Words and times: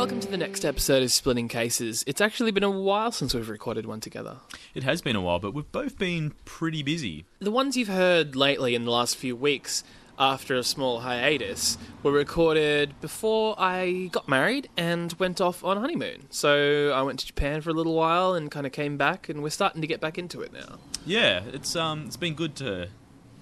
welcome 0.00 0.18
to 0.18 0.30
the 0.30 0.36
next 0.38 0.64
episode 0.64 1.02
of 1.02 1.12
Splitting 1.12 1.46
Cases. 1.46 2.02
It's 2.06 2.22
actually 2.22 2.52
been 2.52 2.64
a 2.64 2.70
while 2.70 3.12
since 3.12 3.34
we've 3.34 3.50
recorded 3.50 3.84
one 3.84 4.00
together. 4.00 4.38
It 4.72 4.82
has 4.82 5.02
been 5.02 5.14
a 5.14 5.20
while, 5.20 5.38
but 5.38 5.52
we've 5.52 5.70
both 5.70 5.98
been 5.98 6.32
pretty 6.46 6.82
busy. 6.82 7.26
The 7.38 7.50
ones 7.50 7.76
you've 7.76 7.88
heard 7.88 8.34
lately 8.34 8.74
in 8.74 8.86
the 8.86 8.90
last 8.90 9.18
few 9.18 9.36
weeks, 9.36 9.84
after 10.18 10.56
a 10.56 10.62
small 10.62 11.00
hiatus, 11.00 11.76
were 12.02 12.12
recorded 12.12 12.98
before 13.02 13.54
I 13.58 14.08
got 14.10 14.26
married 14.26 14.70
and 14.74 15.12
went 15.18 15.38
off 15.38 15.62
on 15.62 15.76
honeymoon. 15.76 16.28
So 16.30 16.92
I 16.94 17.02
went 17.02 17.18
to 17.18 17.26
Japan 17.26 17.60
for 17.60 17.68
a 17.68 17.74
little 17.74 17.94
while 17.94 18.32
and 18.32 18.50
kind 18.50 18.64
of 18.64 18.72
came 18.72 18.96
back, 18.96 19.28
and 19.28 19.42
we're 19.42 19.50
starting 19.50 19.82
to 19.82 19.86
get 19.86 20.00
back 20.00 20.16
into 20.16 20.40
it 20.40 20.50
now. 20.50 20.78
Yeah, 21.04 21.42
it's 21.52 21.76
um, 21.76 22.04
it's 22.06 22.16
been 22.16 22.32
good 22.32 22.56
to, 22.56 22.88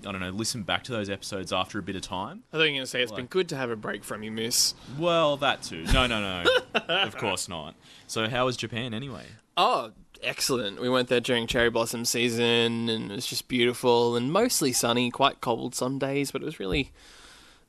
I 0.06 0.12
don't 0.12 0.20
know, 0.20 0.30
listen 0.30 0.62
back 0.62 0.84
to 0.84 0.92
those 0.92 1.10
episodes 1.10 1.52
after 1.52 1.78
a 1.78 1.82
bit 1.82 1.96
of 1.96 2.02
time. 2.02 2.42
I 2.52 2.56
thought 2.56 2.62
you 2.64 2.70
were 2.70 2.76
going 2.76 2.80
to 2.82 2.86
say 2.86 3.02
it's 3.02 3.12
been 3.12 3.26
good 3.26 3.48
to 3.50 3.56
have 3.56 3.70
a 3.70 3.76
break 3.76 4.04
from 4.04 4.22
you, 4.22 4.30
Moose. 4.30 4.74
Well, 4.98 5.36
that 5.38 5.62
too. 5.62 5.84
No, 5.92 6.06
no, 6.06 6.20
no, 6.42 6.50
of 6.88 7.16
course 7.16 7.48
not. 7.48 7.74
So, 8.06 8.28
how 8.28 8.46
was 8.46 8.56
Japan 8.56 8.94
anyway? 8.94 9.24
Oh, 9.56 9.92
excellent. 10.22 10.80
We 10.80 10.88
went 10.88 11.08
there 11.08 11.20
during 11.20 11.46
cherry 11.46 11.70
blossom 11.70 12.04
season 12.04 12.88
and 12.88 13.10
it 13.10 13.14
was 13.14 13.26
just 13.26 13.48
beautiful 13.48 14.16
and 14.16 14.32
mostly 14.32 14.72
sunny, 14.72 15.10
quite 15.10 15.40
cold 15.40 15.74
some 15.74 15.98
days, 15.98 16.30
but 16.30 16.42
it 16.42 16.44
was 16.44 16.60
really 16.60 16.92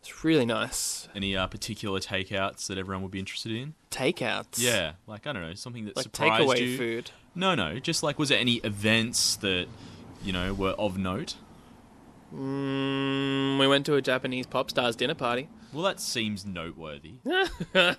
it's 0.01 0.23
really 0.23 0.45
nice. 0.45 1.07
Any 1.15 1.35
uh, 1.35 1.47
particular 1.47 1.99
takeouts 1.99 2.67
that 2.67 2.77
everyone 2.77 3.01
would 3.03 3.11
be 3.11 3.19
interested 3.19 3.51
in? 3.51 3.73
Takeouts. 3.91 4.55
Yeah, 4.57 4.93
like 5.07 5.27
I 5.27 5.33
don't 5.33 5.41
know, 5.41 5.53
something 5.55 5.85
that 5.85 5.95
Like 5.97 6.03
surprised 6.03 6.43
takeaway 6.43 6.59
you. 6.59 6.77
food. 6.77 7.11
No, 7.35 7.55
no, 7.55 7.79
just 7.79 8.01
like 8.03 8.17
was 8.17 8.29
there 8.29 8.39
any 8.39 8.55
events 8.57 9.35
that 9.37 9.67
you 10.23 10.31
know 10.31 10.53
were 10.53 10.71
of 10.71 10.97
note? 10.97 11.35
Mm, 12.33 13.59
we 13.59 13.67
went 13.67 13.85
to 13.87 13.95
a 13.95 14.01
Japanese 14.01 14.45
pop 14.45 14.69
stars 14.69 14.95
dinner 14.95 15.15
party. 15.15 15.49
Well, 15.73 15.83
that 15.83 15.99
seems 15.99 16.45
noteworthy. 16.45 17.15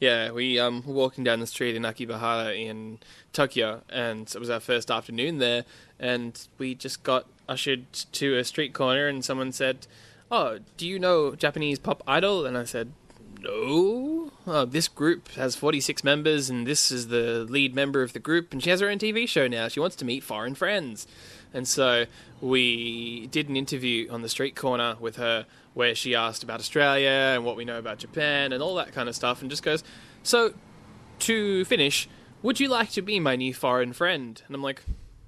Yeah, 0.00 0.30
we 0.32 0.58
um 0.58 0.82
were 0.86 0.94
walking 0.94 1.24
down 1.24 1.40
the 1.40 1.46
street 1.46 1.76
in 1.76 1.82
Akibahara 1.82 2.58
in 2.58 3.00
Tokyo, 3.34 3.82
and 3.90 4.22
it 4.34 4.38
was 4.38 4.48
our 4.48 4.58
first 4.58 4.90
afternoon 4.90 5.38
there, 5.38 5.66
and 5.98 6.40
we 6.56 6.74
just 6.74 7.02
got 7.02 7.26
ushered 7.46 7.92
to 7.92 8.38
a 8.38 8.44
street 8.44 8.72
corner, 8.72 9.06
and 9.08 9.22
someone 9.22 9.52
said, 9.52 9.86
"Oh, 10.30 10.60
do 10.78 10.88
you 10.88 10.98
know 10.98 11.36
Japanese 11.36 11.78
pop 11.78 12.02
idol?" 12.06 12.46
And 12.46 12.56
I 12.56 12.64
said, 12.64 12.92
"No. 13.42 14.32
Oh, 14.46 14.64
this 14.64 14.88
group 14.88 15.28
has 15.32 15.56
46 15.56 16.02
members, 16.02 16.50
and 16.50 16.66
this 16.66 16.90
is 16.90 17.08
the 17.08 17.46
lead 17.48 17.74
member 17.74 18.02
of 18.02 18.12
the 18.12 18.18
group, 18.18 18.52
and 18.52 18.62
she 18.62 18.70
has 18.70 18.80
her 18.80 18.88
own 18.88 18.98
TV 18.98 19.28
show 19.28 19.46
now. 19.48 19.68
She 19.68 19.80
wants 19.80 19.96
to 19.96 20.04
meet 20.04 20.22
foreign 20.22 20.54
friends." 20.54 21.06
And 21.52 21.66
so 21.66 22.06
we 22.40 23.26
did 23.28 23.48
an 23.48 23.56
interview 23.56 24.10
on 24.10 24.22
the 24.22 24.28
street 24.28 24.54
corner 24.54 24.96
with 25.00 25.16
her 25.16 25.46
where 25.74 25.94
she 25.94 26.14
asked 26.14 26.42
about 26.42 26.60
Australia 26.60 27.32
and 27.34 27.44
what 27.44 27.56
we 27.56 27.64
know 27.64 27.78
about 27.78 27.98
Japan 27.98 28.52
and 28.52 28.62
all 28.62 28.74
that 28.76 28.92
kind 28.92 29.08
of 29.08 29.14
stuff, 29.14 29.40
and 29.40 29.50
just 29.50 29.62
goes, 29.62 29.84
So, 30.22 30.54
to 31.20 31.64
finish, 31.64 32.08
would 32.42 32.60
you 32.60 32.68
like 32.68 32.90
to 32.92 33.02
be 33.02 33.20
my 33.20 33.36
new 33.36 33.54
foreign 33.54 33.92
friend? 33.92 34.40
And 34.46 34.54
I'm 34.54 34.62
like, 34.62 34.82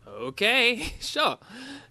Okay, 0.06 0.94
sure. 1.00 1.38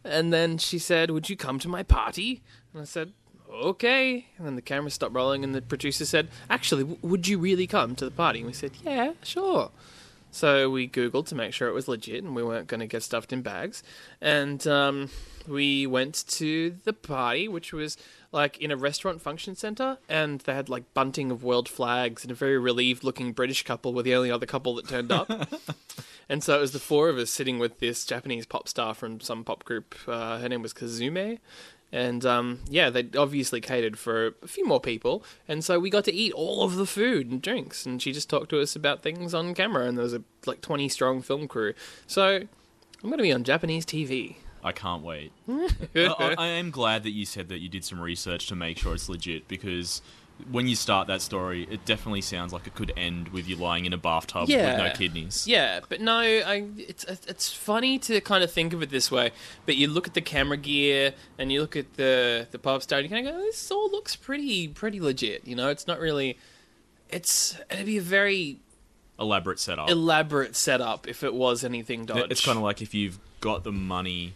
And 0.04 0.32
then 0.32 0.58
she 0.58 0.80
said, 0.80 1.12
Would 1.12 1.30
you 1.30 1.36
come 1.36 1.60
to 1.60 1.68
my 1.68 1.84
party? 1.84 2.42
And 2.74 2.82
I 2.82 2.86
said, 2.86 3.14
Okay. 3.52 4.26
And 4.38 4.48
then 4.48 4.56
the 4.56 4.62
camera 4.62 4.90
stopped 4.92 5.14
rolling, 5.14 5.44
and 5.44 5.54
the 5.54 5.62
producer 5.62 6.06
said, 6.06 6.30
Actually, 6.50 6.84
w- 6.84 7.00
would 7.02 7.28
you 7.28 7.38
really 7.38 7.68
come 7.68 7.96
to 7.96 8.06
the 8.06 8.12
party? 8.12 8.40
And 8.40 8.48
we 8.48 8.54
said, 8.54 8.72
Yeah, 8.84 9.14
sure. 9.24 9.72
So 10.32 10.70
we 10.70 10.88
Googled 10.88 11.28
to 11.28 11.36
make 11.36 11.54
sure 11.54 11.68
it 11.68 11.74
was 11.74 11.90
legit 11.90 12.24
and 12.24 12.34
we 12.34 12.42
weren't 12.42 12.68
going 12.68 12.80
to 12.80 12.88
get 12.88 13.04
stuffed 13.04 13.34
in 13.34 13.42
bags. 13.42 13.84
And 14.22 14.66
um, 14.66 15.10
we 15.46 15.86
went 15.86 16.26
to 16.30 16.78
the 16.86 16.94
party, 16.94 17.50
which 17.50 17.74
was 17.74 17.98
like 18.32 18.58
in 18.60 18.72
a 18.72 18.78
restaurant 18.78 19.22
function 19.22 19.56
center. 19.56 19.98
And 20.08 20.40
they 20.42 20.54
had 20.54 20.70
like 20.70 20.94
bunting 20.94 21.32
of 21.32 21.44
world 21.44 21.68
flags 21.68 22.24
and 22.24 22.32
a 22.32 22.36
very 22.36 22.58
relieved 22.58 23.04
looking 23.04 23.34
British 23.34 23.64
couple 23.64 23.94
were 23.94 24.04
the 24.04 24.16
only 24.16 24.32
other 24.32 24.46
couple 24.46 24.76
that 24.76 24.88
turned 24.88 25.12
up. 25.12 25.30
and 26.30 26.42
so 26.42 26.58
it 26.58 26.62
was 26.62 26.72
the 26.72 26.80
four 26.80 27.10
of 27.10 27.18
us 27.18 27.30
sitting 27.30 27.60
with 27.60 27.80
this 27.80 28.06
Japanese 28.06 28.46
pop 28.46 28.70
star 28.70 28.94
from 28.94 29.20
some 29.20 29.44
pop 29.44 29.66
group. 29.66 29.96
Uh, 30.08 30.40
her 30.40 30.48
name 30.48 30.62
was 30.62 30.74
Kazume. 30.74 31.40
And 31.94 32.26
um, 32.26 32.60
yeah, 32.70 32.90
they 32.90 33.08
obviously 33.18 33.60
catered 33.60 33.98
for 34.00 34.36
a 34.42 34.48
few 34.48 34.66
more 34.66 34.80
people, 34.80 35.24
and 35.48 35.62
so 35.64 35.78
we 35.80 35.90
got 35.90 36.06
to 36.06 36.14
eat 36.14 36.32
all 36.34 36.64
of 36.64 36.76
the 36.78 36.86
food 36.86 37.30
and 37.30 37.42
drinks. 37.42 37.86
And 37.86 38.02
she 38.02 38.14
just 38.14 38.30
talked 38.30 38.50
to 38.52 38.62
us 38.62 38.76
about 38.78 39.02
things 39.02 39.34
on 39.34 39.54
camera, 39.54 39.86
and 39.86 39.98
there 39.98 40.04
was 40.04 40.14
a 40.14 40.24
like 40.46 40.62
twenty 40.62 40.88
strong 40.88 41.22
film 41.22 41.48
crew. 41.50 41.74
So 42.08 42.36
I'm 42.38 43.10
going 43.10 43.18
to 43.18 43.24
be 43.24 43.34
on 43.34 43.44
Japanese 43.44 43.86
TV. 43.86 44.36
I 44.64 44.72
can't 44.72 45.02
wait. 45.04 45.32
I, 45.50 45.68
I- 45.96 46.36
I 46.38 46.48
am 46.48 46.70
glad 46.72 47.04
that 47.04 47.12
you 47.12 47.26
said 47.26 47.50
that 47.50 47.60
you 47.60 47.68
did 47.68 47.84
some 47.84 48.00
research 48.00 48.48
to 48.48 48.56
make 48.56 48.78
sure 48.78 48.94
it's 48.94 49.10
legit 49.10 49.48
because 49.48 50.02
when 50.50 50.68
you 50.68 50.76
start 50.76 51.08
that 51.08 51.22
story, 51.22 51.68
it 51.70 51.86
definitely 51.86 52.22
sounds 52.22 52.54
like 52.54 52.68
it 52.68 52.76
could 52.76 52.94
end 52.96 53.30
with 53.30 53.48
you 53.48 53.56
lying 53.56 53.86
in 53.86 53.94
a 53.94 53.98
bathtub 53.98 54.48
with 54.48 54.78
no 54.78 54.92
kidneys. 54.96 55.46
Yeah, 55.48 55.82
but 55.88 56.02
no, 56.02 56.18
I, 56.20 56.68
it's 56.78 57.04
it's 57.04 57.52
funny 57.52 58.00
to 58.00 58.22
kind 58.22 58.44
of 58.44 58.52
think 58.52 58.74
of 58.74 58.82
it 58.82 58.90
this 58.90 59.12
way. 59.12 59.32
But 59.66 59.76
you 59.76 59.88
look 59.88 60.08
at 60.08 60.14
the 60.14 60.22
camera 60.22 60.58
gear 60.58 61.14
and 61.38 61.52
you 61.52 61.62
look 61.62 61.76
at 61.76 61.94
the 61.96 62.48
the 62.52 62.60
pop 62.60 62.82
star, 62.82 63.00
and 63.00 63.10
you 63.10 63.16
kind 63.16 63.28
of 63.28 63.34
go, 63.34 63.40
"This 63.40 63.70
all 63.72 63.90
looks 63.92 64.16
pretty 64.16 64.68
pretty 64.68 65.00
legit." 65.00 65.46
You 65.48 65.56
know, 65.56 65.70
it's 65.70 65.88
not 65.88 66.00
really. 66.00 66.38
It's 67.10 67.58
it'd 67.70 67.86
be 67.86 67.98
a 67.98 68.02
very 68.02 68.60
Elaborate 69.20 69.60
setup. 69.60 69.90
elaborate 69.90 70.56
setup 70.56 71.08
if 71.08 71.24
it 71.24 71.34
was 71.34 71.64
anything 71.64 72.06
dodge. 72.06 72.32
It's 72.32 72.44
kind 72.44 72.58
of 72.58 72.64
like 72.64 72.82
if 72.82 72.94
you've 72.94 73.20
got 73.40 73.64
the 73.64 73.72
money 73.72 74.34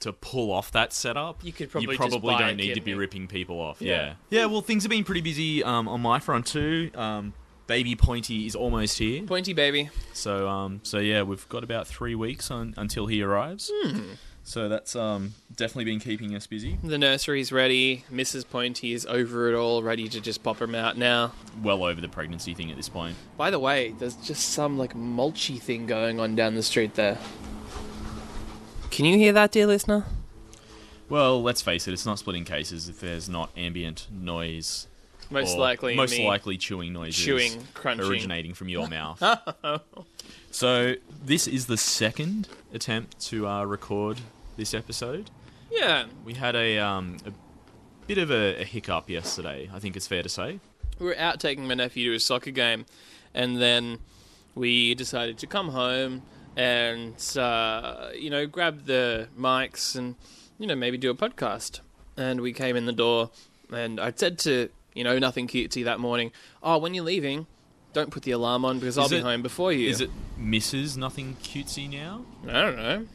to 0.00 0.12
pull 0.12 0.52
off 0.52 0.72
that 0.72 0.92
setup, 0.92 1.42
You 1.42 1.52
could 1.52 1.70
probably 1.70 1.92
you 1.92 1.98
just 1.98 2.10
probably 2.10 2.34
buy 2.34 2.42
a 2.42 2.46
don't 2.48 2.56
need 2.56 2.74
to 2.74 2.80
be 2.80 2.94
ripping 2.94 3.28
people 3.28 3.60
off. 3.60 3.80
Yeah. 3.80 4.14
Yeah. 4.30 4.40
Yeah, 4.40 4.46
well, 4.46 4.60
things 4.60 4.82
have 4.82 4.90
been 4.90 5.04
pretty 5.04 5.22
busy 5.22 5.64
um, 5.64 5.88
on 5.88 6.00
my 6.00 6.18
front 6.18 6.46
too. 6.46 6.90
Um, 6.94 7.32
baby 7.66 7.96
Pointy 7.96 8.46
is 8.46 8.54
almost 8.54 8.98
here. 8.98 9.22
pointy 9.24 9.52
baby. 9.52 9.90
So 10.12 10.48
um, 10.48 10.80
so 10.82 10.98
yeah, 10.98 11.22
we've 11.22 11.48
got 11.48 11.64
about 11.64 11.86
three 11.86 12.14
weeks 12.14 12.50
on, 12.50 12.74
until 12.76 13.06
he 13.06 13.22
arrives. 13.22 13.70
Hmm. 13.74 14.00
So 14.44 14.68
that's 14.68 14.94
um, 14.94 15.34
definitely 15.56 15.86
been 15.86 15.98
keeping 15.98 16.36
us 16.36 16.46
busy. 16.46 16.78
The 16.84 16.98
nursery's 16.98 17.50
ready. 17.50 18.04
Mrs. 18.12 18.48
Pointy 18.48 18.92
is 18.92 19.04
over 19.04 19.48
it 19.52 19.56
all, 19.56 19.82
ready 19.82 20.06
to 20.08 20.20
just 20.20 20.44
pop 20.44 20.62
him 20.62 20.72
out 20.72 20.96
now. 20.96 21.32
Well 21.64 21.82
over 21.82 22.00
the 22.00 22.08
pregnancy 22.08 22.54
thing 22.54 22.70
at 22.70 22.76
this 22.76 22.88
point. 22.88 23.16
By 23.36 23.50
the 23.50 23.58
way, 23.58 23.92
there's 23.98 24.14
just 24.14 24.50
some 24.50 24.78
like 24.78 24.94
mulchy 24.94 25.60
thing 25.60 25.86
going 25.86 26.20
on 26.20 26.36
down 26.36 26.54
the 26.54 26.62
street 26.62 26.94
there. 26.94 27.18
Can 28.90 29.04
you 29.04 29.16
hear 29.18 29.32
that, 29.32 29.52
dear 29.52 29.66
listener? 29.66 30.04
Well, 31.08 31.42
let's 31.42 31.62
face 31.62 31.86
it, 31.86 31.92
it's 31.92 32.06
not 32.06 32.18
splitting 32.18 32.44
cases 32.44 32.88
if 32.88 33.00
there's 33.00 33.28
not 33.28 33.50
ambient 33.56 34.08
noise. 34.10 34.86
Most 35.30 35.56
or 35.56 35.60
likely, 35.60 35.96
most 35.96 36.12
me 36.12 36.26
likely 36.26 36.56
chewing 36.56 36.92
noises, 36.92 37.16
chewing, 37.24 37.62
crunching. 37.74 38.06
originating 38.06 38.54
from 38.54 38.68
your 38.68 38.88
mouth. 38.88 39.22
so 40.50 40.94
this 41.24 41.48
is 41.48 41.66
the 41.66 41.76
second 41.76 42.48
attempt 42.72 43.20
to 43.26 43.46
uh, 43.46 43.64
record 43.64 44.20
this 44.56 44.72
episode. 44.72 45.30
Yeah, 45.70 46.06
We 46.24 46.34
had 46.34 46.54
a 46.54 46.78
um, 46.78 47.18
a 47.26 47.32
bit 48.06 48.18
of 48.18 48.30
a, 48.30 48.60
a 48.60 48.64
hiccup 48.64 49.10
yesterday. 49.10 49.68
I 49.72 49.80
think 49.80 49.96
it's 49.96 50.06
fair 50.06 50.22
to 50.22 50.28
say. 50.28 50.60
we 51.00 51.06
were 51.06 51.18
out 51.18 51.40
taking 51.40 51.66
my 51.66 51.74
nephew 51.74 52.10
to 52.10 52.16
a 52.16 52.20
soccer 52.20 52.52
game, 52.52 52.86
and 53.34 53.60
then 53.60 53.98
we 54.54 54.94
decided 54.94 55.38
to 55.38 55.46
come 55.48 55.70
home 55.70 56.22
and 56.56 57.14
uh, 57.36 58.10
you 58.14 58.30
know 58.30 58.46
grab 58.46 58.86
the 58.86 59.28
mics 59.38 59.94
and 59.94 60.16
you 60.58 60.66
know 60.66 60.74
maybe 60.74 60.98
do 60.98 61.10
a 61.10 61.14
podcast. 61.14 61.80
And 62.16 62.40
we 62.40 62.52
came 62.54 62.76
in 62.76 62.86
the 62.86 62.92
door, 62.92 63.30
and 63.70 64.00
I 64.00 64.12
said 64.16 64.38
to 64.40 64.70
you 64.94 65.04
know 65.04 65.18
nothing 65.18 65.46
cutesy 65.46 65.84
that 65.84 66.00
morning. 66.00 66.32
Oh, 66.62 66.78
when 66.78 66.94
you're 66.94 67.04
leaving, 67.04 67.46
don't 67.92 68.10
put 68.10 68.22
the 68.22 68.30
alarm 68.30 68.64
on 68.64 68.78
because 68.78 68.96
I'll 68.98 69.04
Is 69.04 69.10
be 69.10 69.20
home 69.20 69.42
before 69.42 69.72
you. 69.72 69.88
Is 69.88 70.00
it 70.00 70.10
Mrs. 70.40 70.96
Nothing 70.96 71.36
Cutesy 71.42 71.90
now? 71.90 72.24
I 72.48 72.62
don't 72.62 72.76
know. 72.76 73.06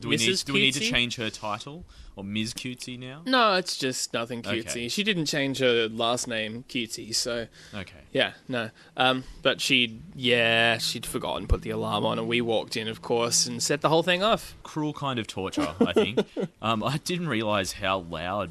Do 0.00 0.08
we 0.08 0.16
need 0.16 0.30
Mrs. 0.30 0.44
do 0.44 0.52
we 0.52 0.60
need 0.60 0.74
to 0.74 0.80
Cutesy? 0.80 0.90
change 0.90 1.16
her 1.16 1.30
title 1.30 1.84
or 2.16 2.24
Ms. 2.24 2.52
Cutesy 2.54 2.98
now? 2.98 3.22
No, 3.26 3.54
it's 3.54 3.76
just 3.76 4.12
nothing 4.12 4.40
Okay. 4.40 4.60
cutesy. 4.62 4.90
She 4.90 5.02
didn't 5.04 5.26
change 5.26 5.58
her 5.60 5.88
last 5.88 6.26
name 6.26 6.64
cutesy, 6.68 7.14
so 7.14 7.46
Okay. 7.74 8.00
yeah, 8.12 8.32
no. 8.48 8.70
Um, 8.96 9.24
but 9.42 9.60
she, 9.60 10.00
yeah, 10.16 10.78
she'd 10.78 11.06
forgotten 11.06 11.46
put 11.46 11.62
the 11.62 11.70
alarm 11.70 12.04
on, 12.04 12.18
and 12.18 12.26
we 12.26 12.40
walked 12.40 12.76
in, 12.76 12.88
of 12.88 13.02
course, 13.02 13.46
and 13.46 13.62
set 13.62 13.80
the 13.82 13.88
whole 13.88 14.02
thing 14.02 14.22
off. 14.22 14.54
Cruel 14.64 14.92
kind 14.92 15.18
of 15.18 15.26
torture, 15.28 15.74
I 15.80 15.92
think. 15.92 16.20
um, 16.62 16.82
I 16.82 16.96
didn't 16.98 17.28
realize 17.28 17.72
how 17.74 17.98
loud 18.00 18.50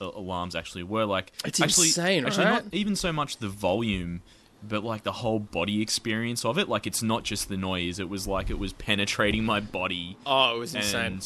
alarms 0.00 0.56
actually 0.56 0.82
were. 0.82 1.04
Like 1.04 1.32
It's 1.44 1.60
actually, 1.60 1.88
insane, 1.88 2.26
Actually, 2.26 2.46
right? 2.46 2.64
not 2.64 2.74
even 2.74 2.96
so 2.96 3.12
much 3.12 3.36
the 3.38 3.48
volume, 3.48 4.22
but 4.66 4.84
like 4.84 5.02
the 5.02 5.12
whole 5.12 5.38
body 5.38 5.82
experience 5.82 6.44
of 6.44 6.58
it. 6.58 6.68
Like 6.68 6.86
it's 6.86 7.02
not 7.02 7.22
just 7.24 7.48
the 7.48 7.56
noise. 7.56 7.98
It 7.98 8.08
was 8.08 8.26
like 8.26 8.50
it 8.50 8.58
was 8.58 8.72
penetrating 8.72 9.44
my 9.44 9.60
body. 9.60 10.16
Oh, 10.26 10.56
it 10.56 10.58
was 10.58 10.74
insane. 10.74 11.20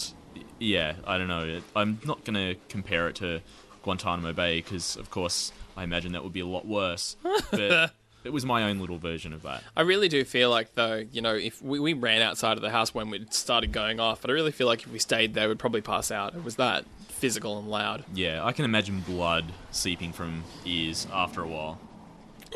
Yeah, 0.58 0.94
I 1.06 1.18
don't 1.18 1.28
know. 1.28 1.44
It- 1.44 1.62
I'm 1.74 1.98
not 2.04 2.24
going 2.24 2.34
to 2.34 2.58
compare 2.68 3.08
it 3.08 3.16
to 3.16 3.40
Guantanamo 3.82 4.32
Bay 4.32 4.56
because, 4.60 4.96
of 4.96 5.10
course, 5.10 5.52
I 5.76 5.84
imagine 5.84 6.12
that 6.12 6.24
would 6.24 6.32
be 6.32 6.40
a 6.40 6.46
lot 6.46 6.66
worse. 6.66 7.16
But 7.50 7.92
it 8.24 8.32
was 8.32 8.44
my 8.46 8.64
own 8.64 8.78
little 8.80 8.98
version 8.98 9.32
of 9.32 9.42
that. 9.42 9.62
I 9.76 9.82
really 9.82 10.08
do 10.08 10.24
feel 10.24 10.48
like, 10.50 10.74
though, 10.74 11.04
you 11.12 11.20
know, 11.20 11.34
if 11.34 11.60
we, 11.62 11.78
we 11.78 11.92
ran 11.92 12.22
outside 12.22 12.56
of 12.56 12.62
the 12.62 12.70
house 12.70 12.94
when 12.94 13.10
we 13.10 13.26
started 13.30 13.72
going 13.72 14.00
off, 14.00 14.22
but 14.22 14.30
I 14.30 14.32
really 14.32 14.50
feel 14.52 14.66
like 14.66 14.82
if 14.82 14.90
we 14.90 14.98
stayed 14.98 15.34
there, 15.34 15.48
we'd 15.48 15.58
probably 15.58 15.82
pass 15.82 16.10
out. 16.10 16.34
It 16.34 16.42
was 16.42 16.56
that 16.56 16.84
physical 17.08 17.58
and 17.58 17.68
loud. 17.68 18.04
Yeah, 18.14 18.44
I 18.44 18.52
can 18.52 18.64
imagine 18.64 19.00
blood 19.00 19.44
seeping 19.70 20.12
from 20.12 20.44
ears 20.64 21.06
after 21.12 21.42
a 21.42 21.46
while. 21.48 21.78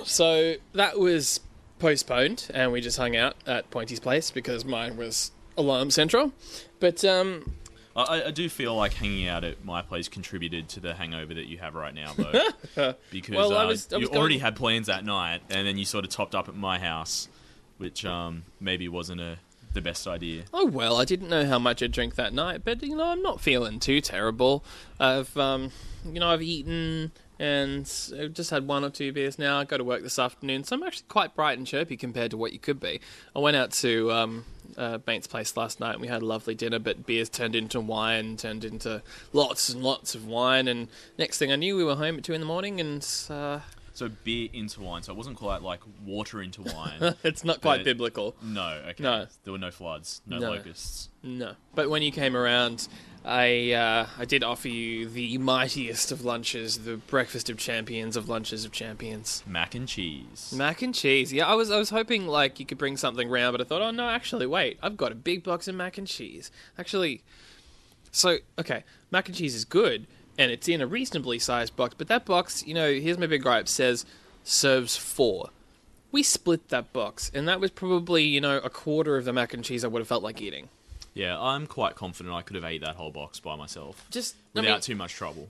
So 0.04 0.54
that 0.74 0.98
was 0.98 1.40
postponed, 1.78 2.48
and 2.52 2.72
we 2.72 2.80
just 2.80 2.96
hung 2.98 3.16
out 3.16 3.36
at 3.46 3.70
Pointy's 3.70 4.00
place 4.00 4.30
because 4.30 4.64
mine 4.64 4.96
was 4.96 5.32
alarm 5.56 5.90
central. 5.90 6.32
But 6.78 7.04
um, 7.04 7.52
I, 7.96 8.24
I 8.24 8.30
do 8.30 8.48
feel 8.48 8.74
like 8.74 8.94
hanging 8.94 9.28
out 9.28 9.44
at 9.44 9.64
my 9.64 9.82
place 9.82 10.08
contributed 10.08 10.68
to 10.70 10.80
the 10.80 10.94
hangover 10.94 11.34
that 11.34 11.46
you 11.46 11.58
have 11.58 11.74
right 11.74 11.94
now, 11.94 12.12
though, 12.16 12.94
because 13.10 13.34
Well, 13.34 13.54
I 13.56 13.64
uh, 13.64 13.68
was- 13.68 13.92
I 13.92 13.96
you 13.96 14.08
was 14.08 14.18
already 14.18 14.38
had 14.38 14.56
plans 14.56 14.86
that 14.86 15.04
night, 15.04 15.42
and 15.50 15.66
then 15.66 15.78
you 15.78 15.84
sort 15.84 16.04
of 16.04 16.10
topped 16.10 16.34
up 16.34 16.48
at 16.48 16.54
my 16.54 16.78
house, 16.78 17.28
which 17.78 18.04
um, 18.04 18.44
maybe 18.60 18.88
wasn't 18.88 19.20
a 19.20 19.38
the 19.72 19.80
best 19.80 20.08
idea. 20.08 20.42
oh 20.52 20.66
well, 20.66 20.96
I 20.96 21.04
didn't 21.04 21.28
know 21.28 21.46
how 21.46 21.58
much 21.60 21.80
I'd 21.80 21.92
drink 21.92 22.16
that 22.16 22.32
night, 22.34 22.62
but 22.64 22.82
you 22.82 22.96
know, 22.96 23.04
I'm 23.04 23.22
not 23.22 23.40
feeling 23.40 23.78
too 23.78 24.00
terrible. 24.00 24.64
I've 24.98 25.36
um, 25.36 25.70
you 26.04 26.18
know, 26.18 26.28
I've 26.28 26.42
eaten 26.42 27.12
and 27.40 27.90
I've 28.20 28.34
just 28.34 28.50
had 28.50 28.68
one 28.68 28.84
or 28.84 28.90
two 28.90 29.12
beers 29.12 29.38
now. 29.38 29.58
I 29.58 29.64
go 29.64 29.78
to 29.78 29.82
work 29.84 30.02
this 30.02 30.18
afternoon, 30.18 30.62
so 30.64 30.76
I'm 30.76 30.82
actually 30.82 31.06
quite 31.08 31.34
bright 31.34 31.56
and 31.56 31.66
chirpy 31.66 31.96
compared 31.96 32.30
to 32.32 32.36
what 32.36 32.52
you 32.52 32.58
could 32.58 32.78
be. 32.78 33.00
I 33.34 33.38
went 33.38 33.56
out 33.56 33.70
to 33.72 34.12
um, 34.12 34.44
uh, 34.76 34.98
Bates 34.98 35.26
Place 35.26 35.56
last 35.56 35.80
night 35.80 35.92
and 35.92 36.02
we 36.02 36.08
had 36.08 36.20
a 36.20 36.26
lovely 36.26 36.54
dinner, 36.54 36.78
but 36.78 37.06
beers 37.06 37.30
turned 37.30 37.56
into 37.56 37.80
wine, 37.80 38.36
turned 38.36 38.62
into 38.62 39.02
lots 39.32 39.70
and 39.70 39.82
lots 39.82 40.14
of 40.14 40.26
wine, 40.26 40.68
and 40.68 40.88
next 41.18 41.38
thing 41.38 41.50
I 41.50 41.56
knew, 41.56 41.76
we 41.76 41.82
were 41.84 41.94
home 41.96 42.18
at 42.18 42.24
two 42.24 42.34
in 42.34 42.40
the 42.40 42.46
morning, 42.46 42.78
and 42.78 42.98
uh, 43.30 43.60
So 43.94 44.10
beer 44.22 44.50
into 44.52 44.82
wine, 44.82 45.02
so 45.02 45.12
it 45.12 45.16
wasn't 45.16 45.38
quite 45.38 45.62
like 45.62 45.80
water 46.04 46.42
into 46.42 46.60
wine. 46.60 47.14
it's 47.24 47.42
not 47.42 47.62
quite 47.62 47.84
biblical. 47.84 48.36
no, 48.42 48.82
okay. 48.90 49.02
No. 49.02 49.26
There 49.44 49.52
were 49.54 49.58
no 49.58 49.70
floods, 49.70 50.20
no, 50.26 50.38
No. 50.38 50.50
locusts. 50.50 51.08
No, 51.22 51.54
but 51.74 51.88
when 51.88 52.02
you 52.02 52.12
came 52.12 52.36
around, 52.36 52.86
I 53.24 53.72
uh, 53.72 54.06
I 54.18 54.24
did 54.24 54.42
offer 54.42 54.68
you 54.68 55.06
the 55.06 55.36
mightiest 55.38 56.10
of 56.10 56.24
lunches, 56.24 56.78
the 56.84 56.96
breakfast 56.96 57.50
of 57.50 57.58
champions 57.58 58.16
of 58.16 58.28
lunches 58.28 58.64
of 58.64 58.72
champions, 58.72 59.42
Mac 59.46 59.74
and 59.74 59.86
cheese. 59.86 60.52
mac 60.56 60.80
and 60.80 60.94
cheese. 60.94 61.30
Yeah, 61.32 61.46
I 61.46 61.54
was 61.54 61.70
I 61.70 61.78
was 61.78 61.90
hoping 61.90 62.26
like 62.26 62.58
you 62.58 62.64
could 62.66 62.78
bring 62.78 62.96
something 62.96 63.28
round, 63.28 63.52
but 63.52 63.60
I 63.60 63.64
thought, 63.64 63.82
oh 63.82 63.90
no, 63.90 64.08
actually, 64.08 64.46
wait, 64.46 64.78
I've 64.82 64.96
got 64.96 65.12
a 65.12 65.16
big 65.16 65.42
box 65.44 65.68
of 65.68 65.74
mac 65.74 65.98
and 65.98 66.06
cheese. 66.06 66.50
Actually, 66.78 67.22
so 68.10 68.38
okay, 68.58 68.84
mac 69.10 69.28
and 69.28 69.36
cheese 69.36 69.54
is 69.54 69.66
good, 69.66 70.06
and 70.38 70.50
it's 70.50 70.66
in 70.68 70.80
a 70.80 70.86
reasonably 70.86 71.38
sized 71.38 71.76
box, 71.76 71.94
but 71.98 72.08
that 72.08 72.24
box, 72.24 72.66
you 72.66 72.72
know, 72.72 72.90
here's 72.90 73.18
my 73.18 73.26
big 73.26 73.42
gripe, 73.42 73.68
says 73.68 74.06
serves 74.44 74.96
four. 74.96 75.50
We 76.10 76.22
split 76.22 76.70
that 76.70 76.92
box, 76.94 77.30
and 77.34 77.46
that 77.46 77.60
was 77.60 77.70
probably 77.70 78.24
you 78.24 78.40
know 78.40 78.56
a 78.64 78.70
quarter 78.70 79.18
of 79.18 79.26
the 79.26 79.32
mac 79.34 79.52
and 79.52 79.62
cheese 79.62 79.84
I 79.84 79.88
would 79.88 80.00
have 80.00 80.08
felt 80.08 80.22
like 80.22 80.40
eating. 80.40 80.70
Yeah, 81.14 81.38
I'm 81.40 81.66
quite 81.66 81.94
confident 81.96 82.34
I 82.34 82.42
could 82.42 82.56
have 82.56 82.64
ate 82.64 82.80
that 82.82 82.96
whole 82.96 83.10
box 83.10 83.40
by 83.40 83.56
myself 83.56 84.06
Just 84.10 84.36
I 84.54 84.60
without 84.60 84.72
mean, 84.74 84.80
too 84.80 84.96
much 84.96 85.14
trouble. 85.14 85.48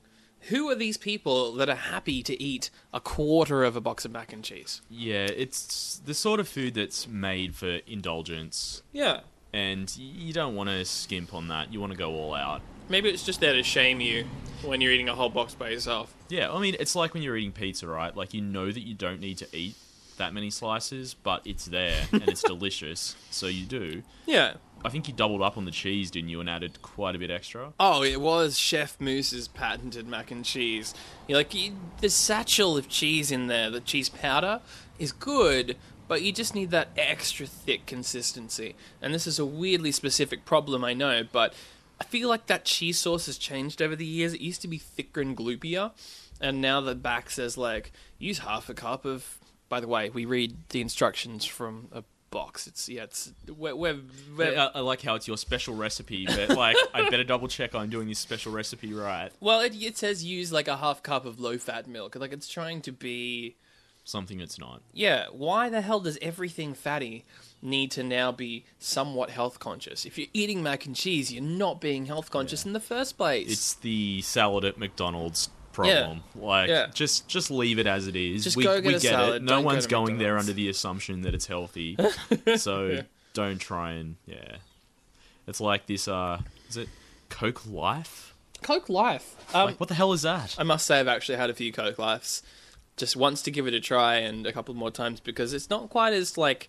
Who 0.48 0.70
are 0.70 0.74
these 0.74 0.96
people 0.96 1.52
that 1.56 1.68
are 1.68 1.74
happy 1.74 2.22
to 2.22 2.42
eat 2.42 2.70
a 2.94 3.00
quarter 3.00 3.62
of 3.62 3.76
a 3.76 3.80
box 3.80 4.04
of 4.06 4.10
mac 4.10 4.32
and 4.32 4.42
cheese? 4.42 4.80
Yeah, 4.88 5.26
it's 5.26 6.00
the 6.04 6.14
sort 6.14 6.40
of 6.40 6.48
food 6.48 6.72
that's 6.74 7.06
made 7.06 7.54
for 7.54 7.80
indulgence, 7.86 8.82
Yeah. 8.92 9.20
and 9.52 9.94
you 9.98 10.32
don't 10.32 10.54
want 10.56 10.70
to 10.70 10.84
skimp 10.86 11.34
on 11.34 11.48
that. 11.48 11.72
You 11.72 11.78
want 11.80 11.92
to 11.92 11.98
go 11.98 12.14
all 12.14 12.34
out. 12.34 12.62
Maybe 12.88 13.10
it's 13.10 13.22
just 13.22 13.40
there 13.40 13.52
to 13.52 13.62
shame 13.62 14.00
you 14.00 14.24
when 14.64 14.80
you're 14.80 14.92
eating 14.92 15.08
a 15.10 15.14
whole 15.14 15.28
box 15.28 15.54
by 15.54 15.68
yourself. 15.70 16.12
Yeah, 16.30 16.50
I 16.52 16.58
mean, 16.58 16.74
it's 16.80 16.96
like 16.96 17.12
when 17.14 17.22
you're 17.22 17.36
eating 17.36 17.52
pizza, 17.52 17.86
right? 17.86 18.16
Like 18.16 18.32
you 18.34 18.40
know 18.40 18.72
that 18.72 18.80
you 18.80 18.94
don't 18.94 19.20
need 19.20 19.36
to 19.38 19.46
eat 19.56 19.74
that 20.16 20.32
many 20.34 20.50
slices, 20.50 21.14
but 21.14 21.46
it's 21.46 21.66
there 21.66 22.06
and 22.12 22.22
it's 22.28 22.42
delicious, 22.54 23.14
so 23.30 23.46
you 23.46 23.64
do. 23.66 24.02
Yeah. 24.26 24.54
I 24.82 24.88
think 24.88 25.08
you 25.08 25.14
doubled 25.14 25.42
up 25.42 25.58
on 25.58 25.66
the 25.66 25.70
cheese, 25.70 26.10
didn't 26.10 26.30
you, 26.30 26.40
and 26.40 26.48
added 26.48 26.80
quite 26.80 27.14
a 27.14 27.18
bit 27.18 27.30
extra. 27.30 27.72
Oh, 27.78 28.02
it 28.02 28.20
was 28.20 28.58
Chef 28.58 28.98
Moose's 28.98 29.46
patented 29.46 30.06
mac 30.06 30.30
and 30.30 30.44
cheese. 30.44 30.94
You 31.28 31.36
like 31.36 31.54
you, 31.54 31.72
the 32.00 32.08
satchel 32.08 32.78
of 32.78 32.88
cheese 32.88 33.30
in 33.30 33.46
there, 33.46 33.70
the 33.70 33.80
cheese 33.80 34.08
powder, 34.08 34.60
is 34.98 35.12
good, 35.12 35.76
but 36.08 36.22
you 36.22 36.32
just 36.32 36.54
need 36.54 36.70
that 36.70 36.88
extra 36.96 37.46
thick 37.46 37.84
consistency. 37.84 38.74
And 39.02 39.12
this 39.12 39.26
is 39.26 39.38
a 39.38 39.44
weirdly 39.44 39.92
specific 39.92 40.46
problem, 40.46 40.82
I 40.82 40.94
know, 40.94 41.24
but 41.30 41.52
I 42.00 42.04
feel 42.04 42.30
like 42.30 42.46
that 42.46 42.64
cheese 42.64 42.98
sauce 42.98 43.26
has 43.26 43.36
changed 43.36 43.82
over 43.82 43.94
the 43.94 44.06
years. 44.06 44.32
It 44.32 44.40
used 44.40 44.62
to 44.62 44.68
be 44.68 44.78
thicker 44.78 45.20
and 45.20 45.36
gloopier, 45.36 45.92
and 46.40 46.62
now 46.62 46.80
the 46.80 46.94
back 46.94 47.28
says 47.28 47.58
like 47.58 47.92
use 48.18 48.38
half 48.40 48.68
a 48.68 48.74
cup 48.74 49.04
of. 49.04 49.36
By 49.68 49.78
the 49.78 49.86
way, 49.86 50.10
we 50.10 50.24
read 50.24 50.56
the 50.70 50.80
instructions 50.80 51.44
from 51.44 51.86
a 51.92 52.02
box. 52.30 52.66
It's 52.66 52.88
yeah, 52.88 53.04
it's 53.04 53.32
we're, 53.48 53.74
we're, 53.74 53.98
we're 54.36 54.58
I, 54.58 54.70
I 54.76 54.80
like 54.80 55.02
how 55.02 55.14
it's 55.14 55.28
your 55.28 55.36
special 55.36 55.74
recipe, 55.74 56.26
but 56.26 56.50
like 56.56 56.76
I 56.94 57.08
better 57.08 57.24
double 57.24 57.48
check 57.48 57.74
I'm 57.74 57.90
doing 57.90 58.08
this 58.08 58.18
special 58.18 58.52
recipe 58.52 58.92
right. 58.92 59.30
Well, 59.40 59.60
it, 59.60 59.74
it 59.74 59.98
says 59.98 60.24
use 60.24 60.52
like 60.52 60.68
a 60.68 60.76
half 60.76 61.02
cup 61.02 61.24
of 61.24 61.40
low 61.40 61.58
fat 61.58 61.86
milk. 61.86 62.16
Like 62.16 62.32
it's 62.32 62.48
trying 62.48 62.80
to 62.82 62.92
be. 62.92 63.56
Something 64.02 64.40
it's 64.40 64.58
not. 64.58 64.80
Yeah, 64.92 65.26
why 65.30 65.68
the 65.68 65.82
hell 65.82 66.00
does 66.00 66.18
everything 66.22 66.72
fatty 66.74 67.24
need 67.62 67.90
to 67.92 68.02
now 68.02 68.32
be 68.32 68.64
somewhat 68.78 69.30
health 69.30 69.60
conscious? 69.60 70.06
If 70.06 70.16
you're 70.18 70.28
eating 70.32 70.62
mac 70.62 70.86
and 70.86 70.96
cheese, 70.96 71.30
you're 71.30 71.42
not 71.42 71.80
being 71.80 72.06
health 72.06 72.30
conscious 72.30 72.64
in 72.64 72.72
the 72.72 72.80
first 72.80 73.18
place. 73.18 73.52
It's 73.52 73.74
the 73.74 74.22
salad 74.22 74.64
at 74.64 74.78
McDonald's 74.78 75.50
problem. 75.72 76.22
Like, 76.34 76.68
Yeah. 76.68 76.88
just 76.92 77.28
just 77.28 77.50
leave 77.50 77.78
it 77.78 77.86
as 77.86 78.06
it 78.06 78.16
is. 78.16 78.44
Just 78.44 78.56
we 78.56 78.64
go 78.64 78.76
get 78.80 78.86
we 78.86 78.92
get 78.92 79.02
salad, 79.02 79.36
it. 79.36 79.42
No 79.42 79.56
don't 79.56 79.64
one's 79.64 79.84
to 79.84 79.90
going 79.90 80.18
there 80.18 80.38
under 80.38 80.52
the 80.52 80.68
assumption 80.68 81.22
that 81.22 81.34
it's 81.34 81.46
healthy. 81.46 81.96
so 82.56 83.02
don't 83.34 83.58
try 83.58 83.92
and 83.92 84.16
yeah. 84.26 84.56
It's 85.46 85.60
like 85.60 85.86
this. 85.86 86.06
Uh, 86.08 86.40
is 86.68 86.76
it 86.76 86.88
Coke 87.28 87.66
Life? 87.66 88.34
Coke 88.62 88.88
Life. 88.88 89.34
Um, 89.54 89.66
like, 89.66 89.80
what 89.80 89.88
the 89.88 89.94
hell 89.94 90.12
is 90.12 90.22
that? 90.22 90.54
I 90.58 90.62
must 90.62 90.86
say, 90.86 91.00
I've 91.00 91.08
actually 91.08 91.38
had 91.38 91.50
a 91.50 91.54
few 91.54 91.72
Coke 91.72 91.98
Lives. 91.98 92.42
Just 92.96 93.16
once 93.16 93.40
to 93.42 93.50
give 93.50 93.66
it 93.66 93.72
a 93.74 93.80
try, 93.80 94.16
and 94.16 94.46
a 94.46 94.52
couple 94.52 94.74
more 94.74 94.90
times 94.90 95.20
because 95.20 95.54
it's 95.54 95.70
not 95.70 95.88
quite 95.88 96.12
as 96.12 96.36
like 96.36 96.68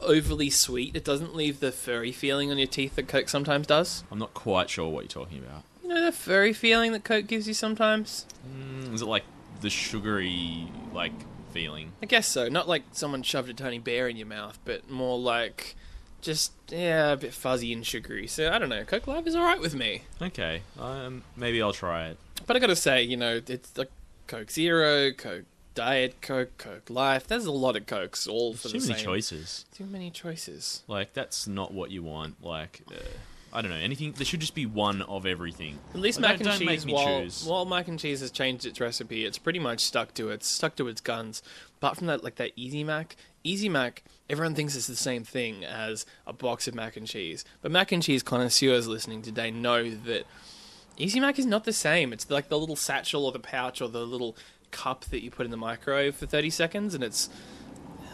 overly 0.00 0.50
sweet. 0.50 0.94
It 0.94 1.04
doesn't 1.04 1.34
leave 1.34 1.60
the 1.60 1.72
furry 1.72 2.12
feeling 2.12 2.50
on 2.50 2.58
your 2.58 2.66
teeth 2.66 2.96
that 2.96 3.08
Coke 3.08 3.28
sometimes 3.28 3.66
does. 3.66 4.04
I'm 4.10 4.18
not 4.18 4.34
quite 4.34 4.68
sure 4.70 4.88
what 4.90 5.02
you're 5.04 5.24
talking 5.24 5.38
about. 5.38 5.62
You 5.84 5.90
know 5.90 6.04
the 6.06 6.12
furry 6.12 6.54
feeling 6.54 6.92
that 6.92 7.04
Coke 7.04 7.26
gives 7.26 7.46
you 7.46 7.52
sometimes. 7.52 8.24
Mm, 8.48 8.94
is 8.94 9.02
it 9.02 9.06
like 9.06 9.24
the 9.60 9.68
sugary 9.68 10.66
like 10.94 11.12
feeling? 11.52 11.92
I 12.02 12.06
guess 12.06 12.26
so. 12.26 12.48
Not 12.48 12.66
like 12.66 12.84
someone 12.92 13.22
shoved 13.22 13.50
a 13.50 13.54
tiny 13.54 13.78
bear 13.78 14.08
in 14.08 14.16
your 14.16 14.26
mouth, 14.26 14.58
but 14.64 14.90
more 14.90 15.18
like 15.18 15.76
just 16.22 16.52
yeah, 16.70 17.12
a 17.12 17.16
bit 17.18 17.34
fuzzy 17.34 17.70
and 17.74 17.86
sugary. 17.86 18.26
So 18.26 18.50
I 18.50 18.58
don't 18.58 18.70
know. 18.70 18.82
Coke 18.84 19.06
Life 19.06 19.26
is 19.26 19.34
all 19.36 19.44
right 19.44 19.60
with 19.60 19.74
me, 19.74 20.04
Okay, 20.22 20.62
um, 20.80 21.22
maybe 21.36 21.60
I'll 21.60 21.74
try 21.74 22.08
it. 22.08 22.18
but 22.46 22.56
I 22.56 22.60
got 22.60 22.68
to 22.68 22.76
say, 22.76 23.02
you 23.02 23.18
know, 23.18 23.42
it's 23.46 23.76
like 23.76 23.90
Coke 24.26 24.50
Zero, 24.50 25.12
Coke 25.12 25.44
Diet 25.74 26.22
Coke, 26.22 26.56
Coke 26.56 26.88
Life. 26.88 27.26
There's 27.26 27.44
a 27.44 27.52
lot 27.52 27.76
of 27.76 27.84
Cokes, 27.84 28.26
all 28.26 28.54
for 28.54 28.68
Too 28.70 28.80
the 28.80 28.88
many 28.88 29.02
choices. 29.02 29.66
Too 29.74 29.84
many 29.84 30.10
choices. 30.10 30.82
Like 30.88 31.12
that's 31.12 31.46
not 31.46 31.74
what 31.74 31.90
you 31.90 32.02
want. 32.02 32.42
Like 32.42 32.80
uh, 32.90 32.94
I 33.54 33.62
don't 33.62 33.70
know 33.70 33.76
anything. 33.76 34.12
There 34.12 34.24
should 34.24 34.40
just 34.40 34.54
be 34.56 34.66
one 34.66 35.00
of 35.02 35.24
everything. 35.26 35.78
At 35.94 36.00
least 36.00 36.20
Well, 36.20 36.28
mac 36.30 36.38
don't- 36.40 36.48
and 36.48 36.58
don't 36.58 36.66
make 36.66 36.76
cheese, 36.78 36.86
me 36.86 36.92
while, 36.92 37.22
choose. 37.22 37.44
while 37.44 37.64
mac 37.64 37.86
and 37.88 37.98
cheese 37.98 38.20
has 38.20 38.30
changed 38.32 38.66
its 38.66 38.80
recipe, 38.80 39.24
it's 39.24 39.38
pretty 39.38 39.60
much 39.60 39.80
stuck 39.80 40.12
to 40.14 40.30
it. 40.30 40.42
Stuck 40.42 40.74
to 40.76 40.88
its 40.88 41.00
guns. 41.00 41.40
Apart 41.78 41.98
from 41.98 42.08
that, 42.08 42.24
like 42.24 42.34
that 42.36 42.50
Easy 42.56 42.82
Mac, 42.82 43.14
Easy 43.44 43.68
Mac, 43.68 44.02
everyone 44.28 44.54
thinks 44.56 44.74
it's 44.74 44.86
the 44.88 44.96
same 44.96 45.22
thing 45.22 45.64
as 45.64 46.04
a 46.26 46.32
box 46.32 46.66
of 46.66 46.74
mac 46.74 46.96
and 46.96 47.06
cheese. 47.06 47.44
But 47.62 47.70
mac 47.70 47.92
and 47.92 48.02
cheese 48.02 48.22
connoisseurs 48.24 48.88
listening 48.88 49.22
today 49.22 49.50
know 49.52 49.88
that 49.88 50.24
Easy 50.96 51.20
Mac 51.20 51.38
is 51.38 51.46
not 51.46 51.64
the 51.64 51.72
same. 51.72 52.12
It's 52.12 52.28
like 52.30 52.48
the 52.48 52.58
little 52.58 52.76
satchel 52.76 53.24
or 53.24 53.32
the 53.32 53.38
pouch 53.38 53.80
or 53.80 53.88
the 53.88 54.04
little 54.06 54.36
cup 54.70 55.04
that 55.06 55.22
you 55.22 55.30
put 55.30 55.44
in 55.44 55.50
the 55.52 55.56
microwave 55.56 56.16
for 56.16 56.26
30 56.26 56.50
seconds, 56.50 56.94
and 56.94 57.04
it's. 57.04 57.28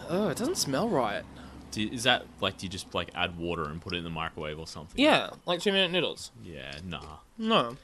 Oh, 0.08 0.28
it 0.28 0.36
doesn't 0.36 0.56
smell 0.58 0.88
right. 0.88 1.22
Do, 1.70 1.88
is 1.88 2.04
that 2.04 2.26
like 2.40 2.58
do 2.58 2.66
you 2.66 2.70
just 2.70 2.94
like 2.94 3.10
add 3.14 3.38
water 3.38 3.64
and 3.64 3.80
put 3.80 3.92
it 3.94 3.98
in 3.98 4.04
the 4.04 4.10
microwave 4.10 4.58
or 4.58 4.66
something? 4.66 5.00
Yeah, 5.02 5.30
like 5.46 5.60
two 5.60 5.72
minute 5.72 5.90
noodles. 5.90 6.30
Yeah, 6.44 6.78
nah. 6.84 7.18
No. 7.38 7.76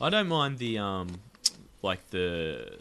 I 0.00 0.10
don't 0.10 0.28
mind 0.28 0.58
the 0.58 0.78
um, 0.78 1.20
like 1.82 2.10
the 2.10 2.78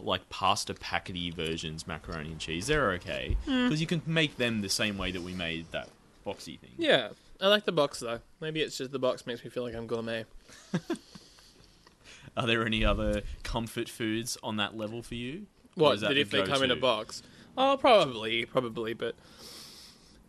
like 0.00 0.28
pasta 0.30 0.74
packety 0.74 1.30
versions 1.30 1.86
macaroni 1.86 2.30
and 2.30 2.40
cheese. 2.40 2.66
They're 2.66 2.92
okay 2.92 3.36
because 3.44 3.80
you 3.80 3.86
can 3.86 4.02
make 4.06 4.36
them 4.36 4.62
the 4.62 4.68
same 4.68 4.96
way 4.98 5.10
that 5.10 5.22
we 5.22 5.34
made 5.34 5.66
that 5.72 5.88
boxy 6.26 6.58
thing. 6.58 6.70
Yeah, 6.78 7.10
I 7.40 7.48
like 7.48 7.64
the 7.64 7.72
box 7.72 8.00
though. 8.00 8.20
Maybe 8.40 8.60
it's 8.60 8.78
just 8.78 8.92
the 8.92 8.98
box 8.98 9.26
makes 9.26 9.44
me 9.44 9.50
feel 9.50 9.62
like 9.62 9.74
I'm 9.74 9.86
gourmet. 9.86 10.24
Are 12.36 12.46
there 12.46 12.64
any 12.64 12.84
other 12.84 13.22
comfort 13.42 13.88
foods 13.88 14.38
on 14.42 14.56
that 14.56 14.76
level 14.76 15.02
for 15.02 15.14
you? 15.14 15.46
What? 15.74 15.94
is 15.94 16.00
that 16.00 16.16
if 16.16 16.30
they 16.30 16.42
come 16.42 16.62
in 16.62 16.70
a 16.70 16.76
box? 16.76 17.22
Oh, 17.56 17.76
probably, 17.78 18.46
probably. 18.46 18.94
But 18.94 19.14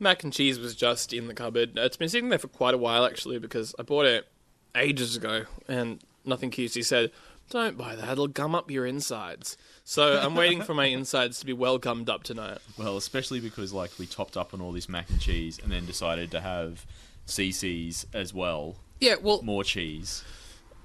mac 0.04 0.24
and 0.24 0.32
cheese 0.32 0.60
was 0.60 0.76
just 0.76 1.12
in 1.14 1.28
the 1.28 1.34
cupboard. 1.34 1.78
Uh, 1.78 1.82
it's 1.84 1.98
been 1.98 2.10
sitting 2.10 2.30
there 2.30 2.38
for 2.40 2.48
quite 2.50 2.74
a 2.76 2.78
while 2.78 3.06
actually 3.06 3.40
because 3.40 3.74
I 3.80 3.84
bought 3.84 4.06
it 4.06 4.28
ages 4.76 5.16
ago, 5.16 5.46
and 5.68 6.00
nothing 6.26 6.52
cutesy 6.52 6.84
said, 6.86 7.12
"Don't 7.50 7.78
buy 7.78 7.96
that; 7.96 8.10
it'll 8.10 8.28
gum 8.28 8.54
up 8.54 8.70
your 8.70 8.86
insides." 8.86 9.58
So 9.84 10.20
I'm 10.20 10.36
waiting 10.36 10.62
for 10.62 10.74
my 10.74 10.86
insides 10.98 11.40
to 11.40 11.46
be 11.46 11.54
well 11.54 11.78
gummed 11.78 12.10
up 12.10 12.24
tonight. 12.24 12.60
Well, 12.78 12.98
especially 12.98 13.40
because 13.40 13.74
like 13.74 13.92
we 13.98 14.06
topped 14.06 14.38
up 14.38 14.54
on 14.54 14.62
all 14.62 14.72
this 14.72 14.88
mac 14.88 15.10
and 15.10 15.20
cheese 15.20 15.60
and 15.62 15.72
then 15.72 15.86
decided 15.86 16.30
to 16.32 16.42
have 16.42 16.86
CC's 17.28 18.06
as 18.14 18.34
well, 18.34 18.76
Yeah, 19.00 19.16
well, 19.22 19.42
more 19.42 19.64
cheese. 19.64 20.24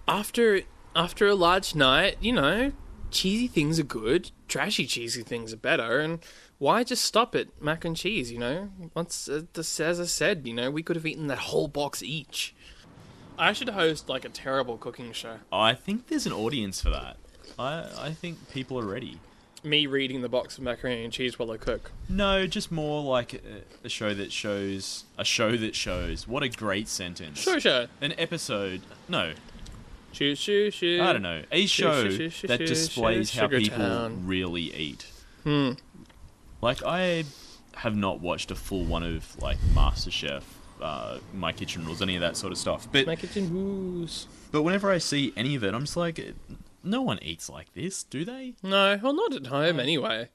after 0.06 0.62
after 0.96 1.26
a 1.26 1.34
large 1.34 1.74
night, 1.74 2.16
you 2.20 2.32
know, 2.32 2.72
cheesy 3.10 3.46
things 3.46 3.78
are 3.78 3.84
good. 3.84 4.30
Trashy 4.48 4.86
cheesy 4.86 5.22
things 5.22 5.52
are 5.52 5.56
better, 5.58 6.00
and 6.00 6.20
why 6.58 6.82
just 6.84 7.04
stop 7.04 7.34
at 7.34 7.60
mac 7.62 7.84
and 7.84 7.96
cheese? 7.96 8.30
You 8.32 8.38
know, 8.38 8.70
once 8.94 9.28
uh, 9.28 9.42
this- 9.52 9.80
as 9.80 10.00
I 10.00 10.04
said, 10.04 10.46
you 10.46 10.54
know, 10.54 10.70
we 10.70 10.82
could 10.82 10.96
have 10.96 11.06
eaten 11.06 11.26
that 11.28 11.38
whole 11.38 11.68
box 11.68 12.02
each. 12.02 12.54
I 13.38 13.52
should 13.52 13.68
host 13.68 14.08
like 14.08 14.24
a 14.24 14.28
terrible 14.28 14.76
cooking 14.76 15.12
show. 15.12 15.36
I 15.52 15.74
think 15.74 16.08
there's 16.08 16.26
an 16.26 16.32
audience 16.32 16.80
for 16.82 16.90
that. 16.90 17.16
I 17.58 17.86
I 17.98 18.10
think 18.12 18.50
people 18.50 18.78
are 18.80 18.86
ready. 18.86 19.20
Me 19.64 19.86
reading 19.86 20.22
the 20.22 20.28
box 20.28 20.56
of 20.56 20.62
macaroni 20.64 21.02
and 21.04 21.12
cheese 21.12 21.36
while 21.38 21.50
I 21.50 21.56
cook. 21.56 21.90
No, 22.08 22.46
just 22.46 22.70
more 22.70 23.02
like 23.02 23.34
a, 23.34 23.40
a 23.84 23.88
show 23.88 24.14
that 24.14 24.30
shows 24.32 25.04
a 25.16 25.24
show 25.24 25.56
that 25.56 25.74
shows. 25.74 26.28
What 26.28 26.42
a 26.44 26.48
great 26.48 26.88
sentence. 26.88 27.40
Sure, 27.40 27.58
sure. 27.60 27.86
An 28.00 28.14
episode. 28.18 28.82
No, 29.08 29.32
Shoo, 30.12 30.34
shoo, 30.34 30.70
shoo. 30.70 31.00
I 31.02 31.12
don't 31.12 31.22
know. 31.22 31.42
A 31.52 31.66
show 31.66 32.04
that 32.08 32.58
displays 32.58 33.36
how 33.36 33.46
people 33.48 34.10
really 34.24 34.74
eat. 34.74 35.06
Hmm. 35.44 35.72
Like 36.60 36.82
I 36.84 37.24
have 37.76 37.96
not 37.96 38.20
watched 38.20 38.50
a 38.50 38.54
full 38.54 38.84
one 38.84 39.02
of 39.02 39.40
like 39.40 39.58
MasterChef, 39.74 40.42
uh, 40.80 41.18
My 41.34 41.52
Kitchen 41.52 41.84
Rules, 41.84 42.02
any 42.02 42.16
of 42.16 42.20
that 42.20 42.36
sort 42.36 42.52
of 42.52 42.58
stuff. 42.58 42.88
But 42.90 43.06
My 43.06 43.16
kitchen 43.16 43.54
woos. 43.54 44.26
but 44.50 44.62
whenever 44.62 44.90
I 44.90 44.98
see 44.98 45.32
any 45.36 45.54
of 45.54 45.62
it, 45.64 45.74
I'm 45.74 45.82
just 45.82 45.96
like, 45.96 46.34
no 46.82 47.02
one 47.02 47.18
eats 47.22 47.48
like 47.48 47.72
this, 47.74 48.02
do 48.02 48.24
they? 48.24 48.54
No, 48.62 48.98
well, 49.02 49.12
not 49.12 49.34
at 49.34 49.46
home 49.46 49.78
anyway. 49.78 50.28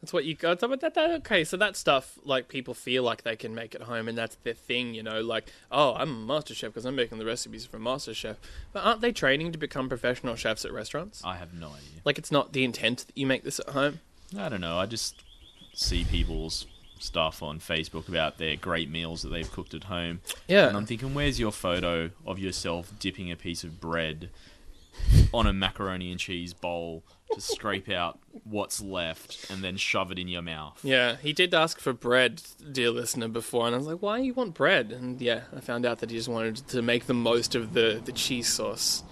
That's 0.00 0.12
what 0.12 0.24
you 0.24 0.34
got. 0.36 0.60
But 0.60 0.80
that, 0.80 0.94
that, 0.94 1.10
okay, 1.10 1.42
so 1.42 1.56
that 1.56 1.76
stuff, 1.76 2.18
like, 2.24 2.48
people 2.48 2.72
feel 2.72 3.02
like 3.02 3.22
they 3.24 3.34
can 3.34 3.52
make 3.52 3.74
at 3.74 3.82
home, 3.82 4.06
and 4.06 4.16
that's 4.16 4.36
their 4.44 4.54
thing, 4.54 4.94
you 4.94 5.02
know? 5.02 5.20
Like, 5.20 5.48
oh, 5.72 5.94
I'm 5.94 6.10
a 6.10 6.26
master 6.34 6.54
chef 6.54 6.70
because 6.70 6.84
I'm 6.84 6.94
making 6.94 7.18
the 7.18 7.24
recipes 7.24 7.66
for 7.66 7.80
Master 7.80 8.14
Chef. 8.14 8.36
But 8.72 8.84
aren't 8.84 9.00
they 9.00 9.10
training 9.10 9.50
to 9.52 9.58
become 9.58 9.88
professional 9.88 10.36
chefs 10.36 10.64
at 10.64 10.72
restaurants? 10.72 11.20
I 11.24 11.36
have 11.36 11.52
no 11.52 11.68
idea. 11.70 12.00
Like, 12.04 12.16
it's 12.16 12.30
not 12.30 12.52
the 12.52 12.62
intent 12.64 13.06
that 13.08 13.18
you 13.18 13.26
make 13.26 13.42
this 13.42 13.58
at 13.58 13.70
home? 13.70 13.98
I 14.38 14.48
don't 14.48 14.60
know. 14.60 14.78
I 14.78 14.86
just 14.86 15.24
see 15.78 16.04
people's 16.04 16.66
stuff 16.98 17.42
on 17.42 17.60
Facebook 17.60 18.08
about 18.08 18.38
their 18.38 18.56
great 18.56 18.90
meals 18.90 19.22
that 19.22 19.28
they've 19.28 19.50
cooked 19.50 19.74
at 19.74 19.84
home. 19.84 20.20
Yeah. 20.48 20.68
And 20.68 20.76
I'm 20.76 20.86
thinking, 20.86 21.14
where's 21.14 21.38
your 21.38 21.52
photo 21.52 22.10
of 22.26 22.38
yourself 22.38 22.92
dipping 22.98 23.30
a 23.30 23.36
piece 23.36 23.62
of 23.62 23.80
bread 23.80 24.30
on 25.32 25.46
a 25.46 25.52
macaroni 25.52 26.10
and 26.10 26.18
cheese 26.18 26.52
bowl 26.52 27.04
to 27.32 27.40
scrape 27.40 27.88
out 27.88 28.18
what's 28.42 28.80
left 28.80 29.48
and 29.48 29.62
then 29.62 29.76
shove 29.76 30.10
it 30.10 30.18
in 30.18 30.26
your 30.26 30.42
mouth? 30.42 30.80
Yeah, 30.82 31.16
he 31.16 31.32
did 31.32 31.54
ask 31.54 31.78
for 31.78 31.92
bread, 31.92 32.42
dear 32.72 32.90
listener, 32.90 33.28
before, 33.28 33.66
and 33.66 33.74
I 33.76 33.78
was 33.78 33.86
like, 33.86 34.02
why 34.02 34.18
you 34.18 34.34
want 34.34 34.54
bread? 34.54 34.90
And 34.90 35.20
yeah, 35.20 35.42
I 35.56 35.60
found 35.60 35.86
out 35.86 36.00
that 36.00 36.10
he 36.10 36.16
just 36.16 36.28
wanted 36.28 36.56
to 36.56 36.82
make 36.82 37.06
the 37.06 37.14
most 37.14 37.54
of 37.54 37.74
the, 37.74 38.02
the 38.04 38.12
cheese 38.12 38.48
sauce. 38.48 39.04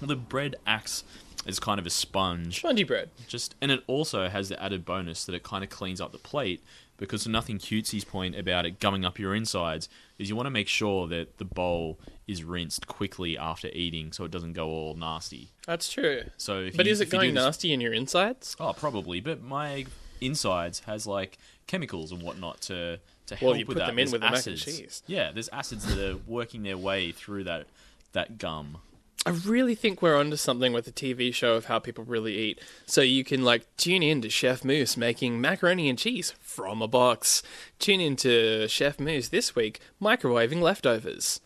Well, 0.00 0.08
the 0.08 0.16
bread 0.16 0.56
acts 0.66 1.04
as 1.46 1.58
kind 1.60 1.78
of 1.78 1.86
a 1.86 1.90
sponge. 1.90 2.58
Spongy 2.58 2.84
bread. 2.84 3.10
Just 3.28 3.54
and 3.60 3.70
it 3.70 3.82
also 3.86 4.28
has 4.28 4.48
the 4.48 4.62
added 4.62 4.84
bonus 4.84 5.24
that 5.24 5.34
it 5.34 5.42
kind 5.42 5.62
of 5.64 5.70
cleans 5.70 6.00
up 6.00 6.12
the 6.12 6.18
plate 6.18 6.62
because 6.96 7.26
nothing 7.26 7.58
cutesy's 7.58 8.04
point 8.04 8.36
about 8.38 8.64
it 8.64 8.78
gumming 8.78 9.04
up 9.04 9.18
your 9.18 9.34
insides 9.34 9.88
is 10.18 10.28
you 10.28 10.36
want 10.36 10.46
to 10.46 10.50
make 10.50 10.68
sure 10.68 11.08
that 11.08 11.38
the 11.38 11.44
bowl 11.44 11.98
is 12.28 12.44
rinsed 12.44 12.86
quickly 12.86 13.36
after 13.36 13.68
eating 13.72 14.12
so 14.12 14.24
it 14.24 14.30
doesn't 14.30 14.52
go 14.52 14.68
all 14.68 14.94
nasty. 14.94 15.48
That's 15.66 15.90
true. 15.92 16.22
So, 16.36 16.60
if 16.60 16.76
But 16.76 16.86
you, 16.86 16.92
is 16.92 17.00
it 17.00 17.08
if 17.08 17.12
you 17.12 17.18
do 17.18 17.22
going 17.24 17.34
this- 17.34 17.44
nasty 17.44 17.72
in 17.72 17.80
your 17.80 17.92
insides? 17.92 18.56
Oh, 18.60 18.72
probably. 18.72 19.20
But 19.20 19.42
my 19.42 19.86
insides 20.20 20.80
has 20.80 21.06
like 21.06 21.36
chemicals 21.66 22.12
and 22.12 22.22
whatnot 22.22 22.60
to 22.62 23.00
to 23.26 23.34
Well, 23.40 23.52
help 23.54 23.58
you 23.58 23.66
with 23.66 23.76
put 23.76 23.80
that. 23.80 23.86
them 23.86 23.98
in 23.98 24.04
There's 24.04 24.12
with 24.12 24.20
the 24.20 24.30
mac 24.30 24.46
and 24.46 24.56
cheese. 24.58 25.02
Yeah, 25.06 25.32
there's 25.32 25.48
acids 25.48 25.86
that 25.86 25.98
are 25.98 26.16
working 26.26 26.62
their 26.62 26.76
way 26.78 27.10
through 27.10 27.44
that 27.44 27.66
that 28.12 28.38
gum. 28.38 28.78
I 29.26 29.30
really 29.30 29.74
think 29.74 30.02
we're 30.02 30.16
onto 30.16 30.36
something 30.36 30.74
with 30.74 30.84
the 30.84 30.92
TV 30.92 31.32
show 31.32 31.54
of 31.54 31.64
how 31.64 31.78
people 31.78 32.04
really 32.04 32.36
eat. 32.36 32.60
So 32.84 33.00
you 33.00 33.24
can 33.24 33.42
like 33.42 33.64
tune 33.78 34.02
in 34.02 34.20
to 34.20 34.28
Chef 34.28 34.64
Moose 34.64 34.98
making 34.98 35.40
macaroni 35.40 35.88
and 35.88 35.98
cheese 35.98 36.34
from 36.40 36.82
a 36.82 36.88
box. 36.88 37.42
Tune 37.78 38.00
in 38.00 38.16
to 38.16 38.68
Chef 38.68 39.00
Moose 39.00 39.28
this 39.28 39.56
week 39.56 39.80
microwaving 40.00 40.60
leftovers. 40.60 41.40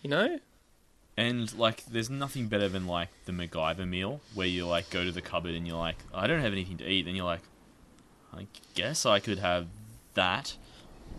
You 0.00 0.10
know? 0.10 0.38
And 1.16 1.52
like, 1.58 1.84
there's 1.86 2.10
nothing 2.10 2.46
better 2.46 2.68
than 2.68 2.86
like 2.86 3.08
the 3.24 3.32
MacGyver 3.32 3.88
meal, 3.88 4.20
where 4.34 4.46
you 4.46 4.66
like 4.66 4.90
go 4.90 5.04
to 5.04 5.12
the 5.12 5.22
cupboard 5.22 5.54
and 5.54 5.66
you're 5.66 5.78
like, 5.78 5.96
I 6.12 6.28
don't 6.28 6.40
have 6.40 6.52
anything 6.52 6.76
to 6.78 6.88
eat. 6.88 7.06
and 7.06 7.16
you're 7.16 7.26
like, 7.26 7.42
I 8.32 8.46
guess 8.74 9.06
I 9.06 9.18
could 9.18 9.38
have 9.38 9.66
that 10.14 10.56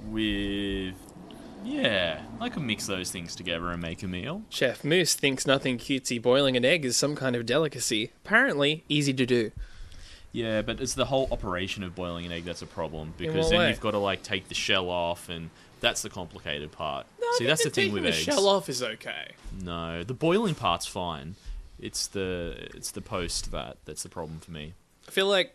with, 0.08 0.96
yeah, 1.66 2.22
I 2.40 2.50
could 2.50 2.62
mix 2.64 2.86
those 2.86 3.12
things 3.12 3.36
together 3.36 3.70
and 3.72 3.82
make 3.82 4.04
a 4.04 4.08
meal. 4.08 4.44
Chef 4.50 4.84
Moose 4.84 5.16
thinks 5.16 5.46
nothing 5.48 5.78
cutesy 5.78 6.22
boiling 6.22 6.56
an 6.56 6.64
egg 6.64 6.86
is 6.86 6.96
some 6.96 7.16
kind 7.16 7.36
of 7.36 7.46
delicacy. 7.46 8.12
Apparently, 8.24 8.84
easy 8.88 9.14
to 9.14 9.26
do. 9.26 9.52
Yeah, 10.32 10.62
but 10.62 10.80
it's 10.82 10.94
the 10.94 11.06
whole 11.06 11.28
operation 11.32 11.82
of 11.84 11.96
boiling 11.96 12.26
an 12.26 12.32
egg 12.32 12.44
that's 12.44 12.62
a 12.62 12.66
problem 12.68 13.14
because 13.18 13.46
what 13.46 13.50
then 13.52 13.60
way? 13.60 13.70
you've 13.70 13.80
got 13.80 13.92
to 13.92 14.00
like 14.00 14.22
take 14.22 14.48
the 14.50 14.54
shell 14.56 14.90
off, 14.90 15.30
and 15.30 15.50
that's 15.80 16.02
the 16.02 16.10
complicated 16.10 16.72
part. 16.72 17.06
See, 17.38 17.46
that's 17.46 17.64
the 17.64 17.70
thing 17.70 17.92
with 17.92 18.04
the 18.04 18.10
eggs. 18.10 18.18
shell 18.20 18.48
off 18.48 18.70
is 18.70 18.84
okay. 18.84 19.32
No, 19.62 20.04
the 20.04 20.14
boiling 20.14 20.54
part's 20.56 20.86
fine. 20.86 21.36
It's 21.80 22.08
the 22.08 22.56
it's 22.76 22.92
the 22.92 23.02
post 23.02 23.52
that 23.52 23.78
that's 23.86 24.04
the 24.04 24.10
problem 24.10 24.40
for 24.40 24.52
me. 24.52 24.74
I 25.08 25.12
feel 25.12 25.28
like 25.28 25.54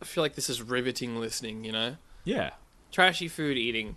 I 0.00 0.04
feel 0.04 0.22
like 0.22 0.34
this 0.36 0.48
is 0.48 0.62
riveting 0.62 1.18
listening. 1.20 1.64
You 1.64 1.72
know, 1.72 1.96
Yeah. 2.24 2.50
trashy 2.92 3.28
food 3.28 3.56
eating. 3.58 3.96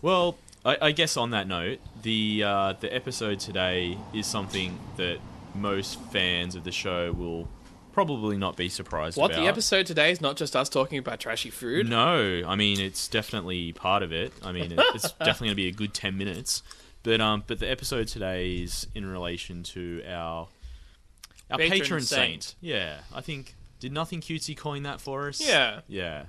Well, 0.00 0.36
I, 0.64 0.78
I 0.80 0.92
guess 0.92 1.16
on 1.16 1.30
that 1.30 1.46
note, 1.48 1.78
the 2.02 2.42
uh, 2.44 2.74
the 2.80 2.94
episode 2.94 3.40
today 3.40 3.98
is 4.14 4.26
something 4.26 4.78
that 4.96 5.18
most 5.54 6.00
fans 6.12 6.54
of 6.54 6.64
the 6.64 6.72
show 6.72 7.12
will 7.12 7.48
probably 7.92 8.38
not 8.38 8.56
be 8.56 8.70
surprised 8.70 9.18
What 9.18 9.32
about. 9.32 9.42
the 9.42 9.46
episode 9.48 9.84
today 9.86 10.10
is 10.10 10.20
not 10.22 10.36
just 10.36 10.56
us 10.56 10.68
talking 10.70 10.98
about 10.98 11.20
trashy 11.20 11.50
food. 11.50 11.88
No, 11.90 12.42
I 12.46 12.56
mean 12.56 12.80
it's 12.80 13.06
definitely 13.08 13.72
part 13.72 14.02
of 14.02 14.12
it. 14.12 14.32
I 14.44 14.52
mean 14.52 14.72
it- 14.72 14.80
it's 14.94 15.10
definitely 15.18 15.48
going 15.48 15.52
to 15.52 15.56
be 15.56 15.68
a 15.68 15.72
good 15.72 15.92
ten 15.94 16.16
minutes. 16.16 16.62
But 17.02 17.20
um, 17.20 17.42
but 17.46 17.58
the 17.58 17.68
episode 17.70 18.06
today 18.08 18.56
is 18.58 18.86
in 18.94 19.04
relation 19.04 19.62
to 19.64 20.02
our 20.08 20.48
our 21.50 21.58
Patron 21.58 21.80
patron, 21.80 22.00
saint. 22.02 22.42
saint. 22.44 22.54
Yeah, 22.60 22.98
I 23.12 23.20
think 23.20 23.54
did 23.80 23.92
nothing 23.92 24.20
cutesy 24.20 24.56
coin 24.56 24.84
that 24.84 25.00
for 25.00 25.28
us? 25.28 25.40
Yeah. 25.46 25.80
yeah. 25.88 26.22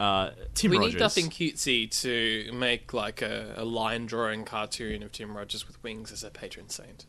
Uh, 0.00 0.30
Tim 0.54 0.70
we 0.70 0.78
Rogers. 0.78 0.94
need 0.94 1.00
nothing 1.00 1.28
cutesy 1.28 1.90
to 2.02 2.52
make 2.52 2.92
like 2.92 3.20
a, 3.20 3.54
a 3.56 3.64
line 3.64 4.06
drawing 4.06 4.44
cartoon 4.44 5.02
of 5.02 5.10
Tim 5.12 5.36
Rogers 5.36 5.66
with 5.66 5.82
wings 5.82 6.12
as 6.12 6.22
a 6.22 6.30
patron 6.30 6.68
saint. 6.68 7.06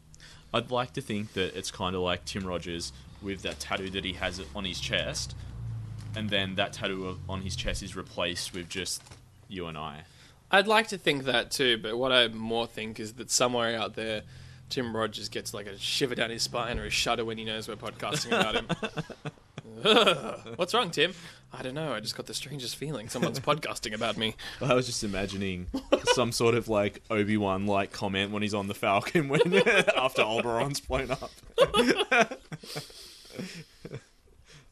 I'd 0.54 0.72
like 0.72 0.94
to 0.94 1.02
think 1.02 1.34
that 1.34 1.56
it's 1.56 1.70
kind 1.70 1.96
of 1.96 2.02
like 2.02 2.26
Tim 2.26 2.46
Rogers 2.46 2.92
with 3.22 3.44
that 3.44 3.60
tattoo 3.60 3.90
that 3.92 4.04
he 4.04 4.14
has 4.14 4.42
on 4.56 4.66
his 4.66 4.80
chest, 4.80 5.36
and 6.16 6.30
then 6.30 6.56
that 6.56 6.74
tattoo 6.74 7.20
on 7.30 7.42
his 7.42 7.56
chest 7.56 7.84
is 7.84 7.96
replaced 7.96 8.54
with 8.54 8.70
just 8.70 9.04
you 9.48 9.68
and 9.68 9.78
I. 9.78 10.04
I'd 10.52 10.66
like 10.66 10.88
to 10.88 10.98
think 10.98 11.26
that 11.26 11.52
too, 11.52 11.78
but 11.78 11.96
what 11.98 12.12
I 12.12 12.28
more 12.30 12.66
think 12.66 13.00
is 13.00 13.14
that 13.14 13.30
somewhere 13.30 13.78
out 13.78 13.94
there, 13.94 14.24
Tim 14.70 14.96
Rogers 14.96 15.30
gets 15.30 15.54
like 15.54 15.68
a 15.68 15.78
shiver 15.78 16.16
down 16.16 16.32
his 16.32 16.42
spine 16.42 16.80
or 16.80 16.86
a 16.86 16.90
shudder 16.90 17.24
when 17.24 17.38
he 17.38 17.46
knows 17.46 17.68
we're 17.68 17.76
podcasting 17.76 18.28
about 18.30 18.56
him. 18.56 18.68
What's 20.56 20.74
wrong, 20.74 20.92
Tim? 20.92 21.14
I 21.52 21.64
don't 21.64 21.74
know. 21.74 21.94
I 21.94 22.00
just 22.00 22.16
got 22.16 22.26
the 22.26 22.34
strangest 22.34 22.76
feeling. 22.76 23.10
Someone's 23.10 23.40
podcasting 23.40 23.94
about 23.94 24.18
me. 24.18 24.36
I 24.62 24.74
was 24.74 24.86
just 24.86 25.04
imagining 25.04 25.68
some 26.14 26.32
sort 26.32 26.56
of 26.56 26.68
like 26.68 27.02
Obi 27.10 27.38
Wan 27.38 27.66
like 27.66 27.92
comment 27.92 28.32
when 28.32 28.42
he's 28.42 28.54
on 28.54 28.68
the 28.68 28.74
Falcon 28.74 29.30
when 29.30 29.42
after 29.98 30.22
Alderaan's 30.22 30.80
blown 30.80 31.12
up. 31.12 31.32
I 31.60 32.28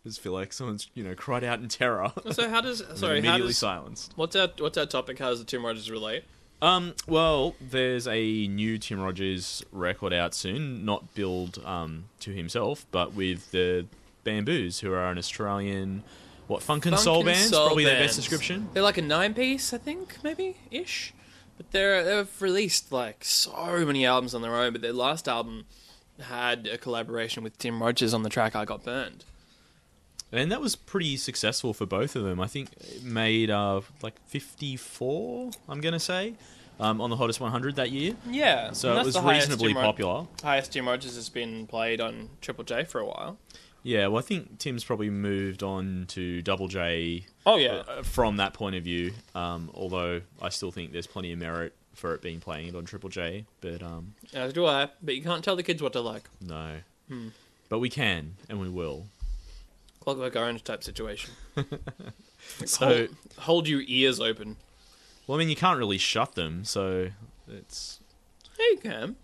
just 0.06 0.22
feel 0.22 0.34
like 0.34 0.54
someone's 0.54 0.88
you 0.94 1.04
know 1.04 1.16
cried 1.16 1.44
out 1.44 1.60
in 1.60 1.68
terror. 1.68 2.12
So 2.32 2.50
how 2.50 2.62
does 2.62 2.82
and 2.82 2.98
sorry 2.98 3.22
how 3.22 3.30
immediately 3.30 3.50
does 3.50 3.58
silenced. 3.58 4.14
what's 4.16 4.36
our 4.36 4.50
what's 4.60 4.78
our 4.78 4.86
topic? 4.86 5.20
How 5.20 5.30
does 5.30 5.40
the 5.40 5.46
Tim 5.46 5.66
Rogers 5.66 5.90
relate? 5.90 6.24
Um, 6.62 6.96
well, 7.08 7.56
there's 7.62 8.08
a 8.08 8.48
new 8.48 8.80
Tim 8.80 9.00
Rogers 9.00 9.64
record 9.72 10.12
out 10.12 10.34
soon, 10.34 10.86
not 10.86 11.14
billed 11.14 11.64
um, 11.64 12.06
to 12.22 12.32
himself, 12.32 12.88
but 12.92 13.14
with 13.14 13.52
the 13.52 13.86
Bamboos, 14.28 14.82
who 14.82 14.92
are 14.92 15.10
an 15.10 15.18
Australian, 15.18 16.04
what, 16.48 16.62
funk 16.62 16.86
and 16.86 16.96
Funk 16.96 17.04
soul 17.04 17.18
and 17.20 17.26
bands? 17.28 17.50
soul 17.50 17.68
Probably 17.68 17.86
their 17.86 18.00
best 18.04 18.18
description. 18.18 18.68
They're 18.74 18.84
like 18.84 18.98
a 18.98 19.02
nine 19.02 19.34
piece, 19.34 19.74
I 19.74 19.78
think, 19.78 20.18
maybe 20.22 20.58
ish. 20.70 21.14
But 21.56 21.72
they're 21.72 22.04
they've 22.04 22.42
released 22.42 22.92
like 22.92 23.24
so 23.24 23.86
many 23.86 24.06
albums 24.06 24.36
on 24.36 24.42
their 24.42 24.54
own. 24.56 24.74
But 24.74 24.82
their 24.82 24.94
last 24.94 25.28
album 25.30 25.66
had 26.20 26.68
a 26.68 26.78
collaboration 26.78 27.42
with 27.42 27.58
Tim 27.58 27.82
Rogers 27.82 28.14
on 28.14 28.24
the 28.24 28.30
track 28.30 28.56
"I 28.56 28.66
Got 28.66 28.84
Burned." 28.84 29.24
And 30.32 30.52
that 30.52 30.60
was 30.60 30.76
pretty 30.76 31.16
successful 31.16 31.74
for 31.74 31.86
both 31.86 32.16
of 32.18 32.24
them. 32.24 32.42
I 32.42 32.48
think 32.48 32.70
it 32.82 33.02
made 33.02 33.50
uh, 33.50 33.80
like 34.02 34.16
54, 34.28 35.52
I'm 35.70 35.80
going 35.80 35.94
to 35.94 36.00
say, 36.02 36.34
um, 36.82 37.00
on 37.00 37.10
the 37.10 37.16
Hottest 37.16 37.40
100 37.40 37.78
that 37.78 37.92
year. 37.92 38.14
Yeah, 38.30 38.72
So 38.74 38.98
it 38.98 39.06
was 39.06 39.18
reasonably 39.18 39.74
popular. 39.74 40.28
highest 40.44 40.74
Tim 40.74 40.86
Rogers 40.86 41.16
has 41.16 41.30
been 41.30 41.66
played 41.66 42.02
on 42.02 42.30
Triple 42.42 42.66
J 42.66 42.84
for 42.84 43.00
a 43.00 43.06
while. 43.06 43.38
Yeah, 43.88 44.08
well, 44.08 44.20
I 44.20 44.22
think 44.22 44.60
Tim's 44.60 44.84
probably 44.84 45.10
moved 45.10 45.64
on 45.64 46.06
to 46.10 46.42
Double 46.42 46.68
J 46.68 47.26
Oh 47.46 47.56
yeah, 47.56 47.84
uh, 47.88 48.04
from 48.04 48.36
that 48.36 48.54
point 48.54 48.76
of 48.76 48.84
view. 48.84 49.14
Um, 49.34 49.72
although 49.74 50.20
I 50.42 50.50
still 50.50 50.72
think 50.72 50.92
there's 50.92 51.08
plenty 51.08 51.32
of 51.32 51.40
merit 51.40 51.74
for 51.94 52.14
it 52.14 52.22
being 52.22 52.42
played 52.42 52.76
on 52.76 52.84
Triple 52.84 53.10
J. 53.10 53.46
But 53.62 53.82
um, 53.82 54.14
as 54.34 54.52
do 54.52 54.66
I. 54.66 54.90
But 55.02 55.16
you 55.16 55.22
can't 55.22 55.42
tell 55.42 55.56
the 55.56 55.64
kids 55.64 55.82
what 55.82 55.94
to 55.94 56.02
like. 56.02 56.30
no. 56.42 56.80
Hmm. 57.08 57.30
But 57.70 57.80
we 57.80 57.90
can, 57.90 58.36
and 58.50 58.60
we 58.60 58.68
will. 58.68 59.08
Clockwork 60.02 60.36
Orange 60.36 60.64
type 60.66 60.84
situation. 60.84 61.32
So, 62.66 62.86
hold, 62.86 63.10
hold 63.38 63.68
your 63.68 63.82
ears 63.88 64.20
open. 64.22 64.56
well, 65.26 65.38
I 65.38 65.40
mean, 65.40 65.50
you 65.50 65.56
can't 65.56 65.78
really 65.78 65.98
shut 65.98 66.36
them, 66.36 66.64
so 66.64 67.10
it's 67.48 68.00
Hey, 68.58 68.78
Cam. 68.78 69.18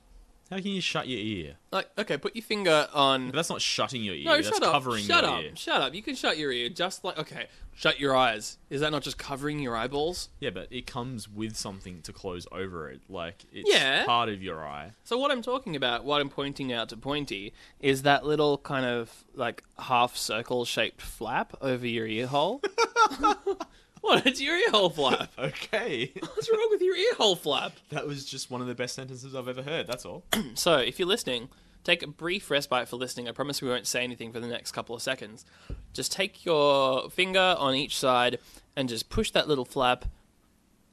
How 0.54 0.60
can 0.62 0.72
you 0.72 0.82
shut 0.82 1.08
your 1.08 1.20
ear? 1.20 1.56
Like, 1.72 1.90
okay, 1.98 2.18
put 2.18 2.36
your 2.36 2.44
finger 2.44 2.88
on. 2.94 3.28
But 3.28 3.36
that's 3.38 3.50
not 3.50 3.62
shutting 3.62 4.04
your 4.04 4.16
ear. 4.16 4.26
No, 4.26 4.36
that's 4.36 4.48
shut 4.50 4.64
up. 4.64 4.72
covering 4.72 5.04
shut 5.04 5.24
your 5.24 5.32
up. 5.34 5.44
ear. 5.44 5.52
Shut 5.56 5.82
up. 5.82 5.94
You 5.94 6.02
can 6.04 6.16
shut 6.16 6.38
your 6.38 6.52
ear 6.52 6.70
just 6.70 7.04
like 7.04 7.18
okay. 7.18 7.48
Shut 7.76 8.00
your 8.00 8.16
eyes. 8.16 8.60
Is 8.70 8.82
that 8.82 8.92
not 8.92 9.02
just 9.02 9.18
covering 9.18 9.58
your 9.58 9.76
eyeballs? 9.76 10.30
Yeah, 10.40 10.52
but 10.52 10.68
it 10.70 10.86
comes 10.86 11.28
with 11.28 11.56
something 11.56 12.04
to 12.04 12.14
close 12.14 12.46
over 12.52 12.90
it. 12.92 13.02
Like 13.10 13.46
it's 13.52 13.68
Yeah. 13.72 14.06
part 14.06 14.30
of 14.30 14.44
your 14.44 14.64
eye. 14.64 14.92
So 15.04 15.18
what 15.18 15.32
I'm 15.32 15.42
talking 15.42 15.76
about, 15.76 16.04
what 16.06 16.22
I'm 16.22 16.30
pointing 16.30 16.72
out 16.72 16.90
to 16.90 16.98
Pointy, 16.98 17.52
is 17.80 18.04
that 18.04 18.26
little 18.26 18.60
kind 18.60 18.86
of 18.86 19.24
like 19.34 19.64
half 19.80 20.16
circle 20.16 20.66
shaped 20.66 21.02
flap 21.02 21.54
over 21.62 21.88
your 21.88 22.06
ear 22.06 22.28
hole. 22.28 22.62
what? 24.04 24.26
It's 24.28 24.42
your 24.42 24.58
ear 24.58 24.70
hole 24.70 24.90
flap. 24.90 25.32
Okay. 25.40 26.12
What's 26.20 26.52
wrong 26.52 26.68
with 26.70 26.82
your 26.82 26.96
ear 26.96 27.14
hole 27.16 27.36
flap? 27.36 27.72
that 27.90 28.06
was 28.06 28.26
just 28.26 28.52
one 28.52 28.62
of 28.62 28.68
the 28.68 28.76
best 28.76 28.96
sentences 28.96 29.34
I've 29.34 29.48
ever 29.48 29.64
heard. 29.64 29.88
That's 29.88 30.06
all. 30.06 30.24
So, 30.56 30.78
if 30.78 31.00
you're 31.00 31.08
listening, 31.08 31.50
take 31.84 32.04
a 32.04 32.08
brief 32.08 32.52
respite 32.52 32.88
for 32.88 32.98
listening. 32.98 33.28
I 33.28 33.32
promise 33.32 33.62
we 33.62 33.70
won't 33.70 33.88
say 33.88 34.04
anything 34.04 34.32
for 34.32 34.40
the 34.40 34.48
next 34.48 34.72
couple 34.74 34.96
of 34.96 35.02
seconds. 35.02 35.46
Just 35.94 36.12
take 36.12 36.46
your 36.46 37.10
finger 37.10 37.56
on 37.58 37.76
each 37.76 37.98
side 37.98 38.40
and 38.76 38.90
just 38.90 39.10
push 39.10 39.32
that 39.32 39.48
little 39.48 39.66
flap 39.66 40.06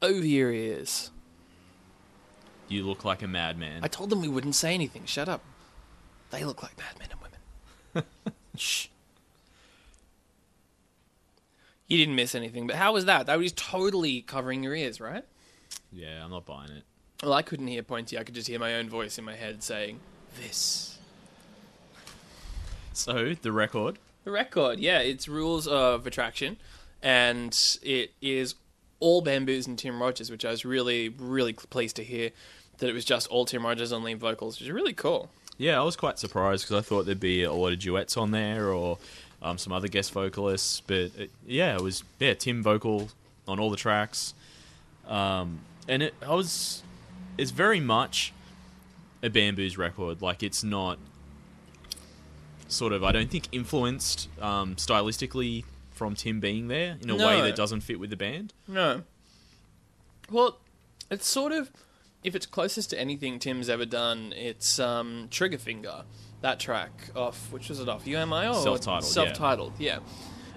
over 0.02 0.24
your 0.24 0.52
ears. 0.52 1.10
You 2.68 2.84
look 2.84 3.04
like 3.04 3.22
a 3.22 3.28
madman. 3.28 3.80
I 3.82 3.88
told 3.88 4.10
them 4.10 4.20
we 4.20 4.28
wouldn't 4.28 4.54
say 4.54 4.72
anything. 4.74 5.04
Shut 5.04 5.28
up. 5.28 5.42
They 6.30 6.44
look 6.44 6.62
like 6.62 6.78
madmen 6.78 7.08
and 7.10 7.20
women. 7.20 8.06
Shh. 8.56 8.86
You 11.90 11.98
didn't 11.98 12.14
miss 12.14 12.36
anything, 12.36 12.68
but 12.68 12.76
how 12.76 12.92
was 12.92 13.06
that? 13.06 13.26
That 13.26 13.36
was 13.36 13.52
totally 13.52 14.22
covering 14.22 14.62
your 14.62 14.74
ears, 14.76 15.00
right? 15.00 15.24
yeah, 15.92 16.24
I'm 16.24 16.30
not 16.30 16.46
buying 16.46 16.70
it. 16.70 16.84
Well, 17.22 17.32
I 17.32 17.42
couldn't 17.42 17.66
hear 17.66 17.82
Pointy. 17.82 18.16
I 18.16 18.22
could 18.22 18.34
just 18.36 18.46
hear 18.46 18.60
my 18.60 18.76
own 18.76 18.88
voice 18.88 19.18
in 19.18 19.24
my 19.24 19.34
head 19.34 19.62
saying, 19.62 19.98
This. 20.40 20.98
So 22.92 23.34
the 23.34 23.52
record. 23.52 23.98
The 24.24 24.30
record, 24.30 24.78
yeah, 24.78 25.00
it's 25.00 25.26
Rules 25.28 25.66
of 25.66 26.06
Attraction, 26.06 26.58
and 27.02 27.58
it 27.82 28.12
is 28.20 28.54
all 29.00 29.20
Bamboos 29.22 29.66
and 29.66 29.78
Tim 29.78 30.00
Rogers, 30.00 30.30
which 30.30 30.44
I 30.44 30.50
was 30.50 30.64
really, 30.64 31.08
really 31.08 31.54
pleased 31.54 31.96
to 31.96 32.04
hear 32.04 32.30
that 32.78 32.88
it 32.88 32.92
was 32.92 33.04
just 33.04 33.26
all 33.28 33.46
Tim 33.46 33.64
Rogers 33.66 33.92
on 33.92 34.04
lead 34.04 34.20
vocals, 34.20 34.60
which 34.60 34.68
is 34.68 34.72
really 34.72 34.92
cool. 34.92 35.30
Yeah, 35.58 35.80
I 35.80 35.82
was 35.84 35.96
quite 35.96 36.18
surprised 36.18 36.64
because 36.64 36.84
I 36.84 36.86
thought 36.86 37.04
there'd 37.06 37.18
be 37.18 37.42
a 37.42 37.52
lot 37.52 37.72
of 37.72 37.80
duets 37.80 38.16
on 38.16 38.30
there 38.30 38.72
or 38.72 38.98
um, 39.42 39.58
some 39.58 39.72
other 39.72 39.88
guest 39.88 40.12
vocalists. 40.12 40.80
But 40.80 41.10
it, 41.18 41.30
yeah, 41.46 41.74
it 41.74 41.82
was 41.82 42.04
yeah 42.18 42.34
Tim 42.34 42.62
vocal 42.62 43.08
on 43.48 43.58
all 43.58 43.70
the 43.70 43.76
tracks, 43.76 44.34
um, 45.08 45.60
and 45.88 46.02
it 46.02 46.14
I 46.26 46.34
was 46.34 46.82
it's 47.38 47.50
very 47.50 47.80
much 47.80 48.32
a 49.22 49.28
Bamboos 49.30 49.76
record. 49.78 50.22
Like 50.22 50.42
it's 50.42 50.62
not 50.64 50.98
sort 52.68 52.92
of 52.92 53.02
I 53.02 53.12
don't 53.12 53.30
think 53.30 53.48
influenced 53.52 54.28
um, 54.40 54.76
stylistically 54.76 55.64
from 55.90 56.14
Tim 56.14 56.40
being 56.40 56.68
there 56.68 56.96
in 57.02 57.10
a 57.10 57.16
No. 57.16 57.26
way 57.26 57.40
that 57.42 57.56
doesn't 57.56 57.80
fit 57.80 58.00
with 58.00 58.10
the 58.10 58.16
band. 58.16 58.52
No. 58.66 59.02
Well, 60.30 60.58
it's 61.10 61.26
sort 61.26 61.52
of, 61.52 61.70
if 62.22 62.34
it's 62.36 62.46
closest 62.46 62.90
to 62.90 62.98
anything 63.00 63.38
Tim's 63.38 63.68
ever 63.68 63.84
done, 63.84 64.32
it's 64.36 64.78
um, 64.78 65.26
Triggerfinger, 65.30 66.04
that 66.40 66.58
track 66.60 66.90
off, 67.14 67.52
which 67.52 67.68
was 67.68 67.80
it 67.80 67.88
off, 67.88 68.06
You 68.06 68.16
Am 68.16 68.32
I 68.32 68.48
or? 68.48 68.54
Self-titled, 68.54 69.04
yeah. 69.04 69.10
Self-titled, 69.10 69.72
yeah. 69.78 69.98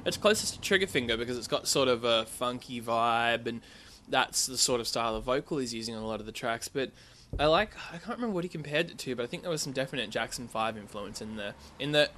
It's 0.06 0.18
closest 0.18 0.62
to 0.62 0.80
Triggerfinger 0.80 1.18
because 1.18 1.38
it's 1.38 1.48
got 1.48 1.68
sort 1.68 1.88
of 1.88 2.04
a 2.04 2.26
funky 2.26 2.82
vibe 2.82 3.48
and 3.48 3.62
that's 4.10 4.46
the 4.46 4.58
sort 4.58 4.82
of 4.82 4.88
style 4.88 5.16
of 5.16 5.24
vocal 5.24 5.58
he's 5.58 5.74
using 5.74 5.96
on 5.96 6.04
a 6.04 6.08
lot 6.08 6.20
of 6.20 6.26
the 6.26 6.32
tracks, 6.32 6.68
but 6.68 6.92
I 7.40 7.46
like, 7.46 7.72
I 7.92 7.98
can't 7.98 8.18
remember 8.18 8.36
what 8.36 8.44
he 8.44 8.50
compared 8.50 8.92
it 8.92 8.98
to, 9.00 9.16
but 9.16 9.24
I 9.24 9.28
think 9.28 9.44
there 9.44 9.52
was 9.52 9.62
some 9.62 9.74
definite 9.74 10.10
Jackson 10.10 10.48
5 10.48 10.78
influence 10.78 11.22
in 11.22 11.36
there, 11.36 11.54
in 11.80 11.94
that 11.94 12.12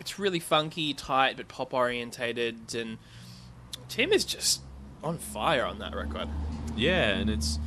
it's 0.00 0.18
really 0.18 0.40
funky, 0.40 0.94
tight, 0.94 1.36
but 1.36 1.48
pop 1.48 1.74
orientated, 1.74 2.74
and 2.74 2.98
Tim 3.88 4.12
is 4.12 4.24
just 4.24 4.62
on 5.02 5.18
fire 5.18 5.64
on 5.64 5.78
that 5.80 5.94
record. 5.94 6.28
Yeah, 6.76 7.10
and 7.10 7.28
it's 7.28 7.58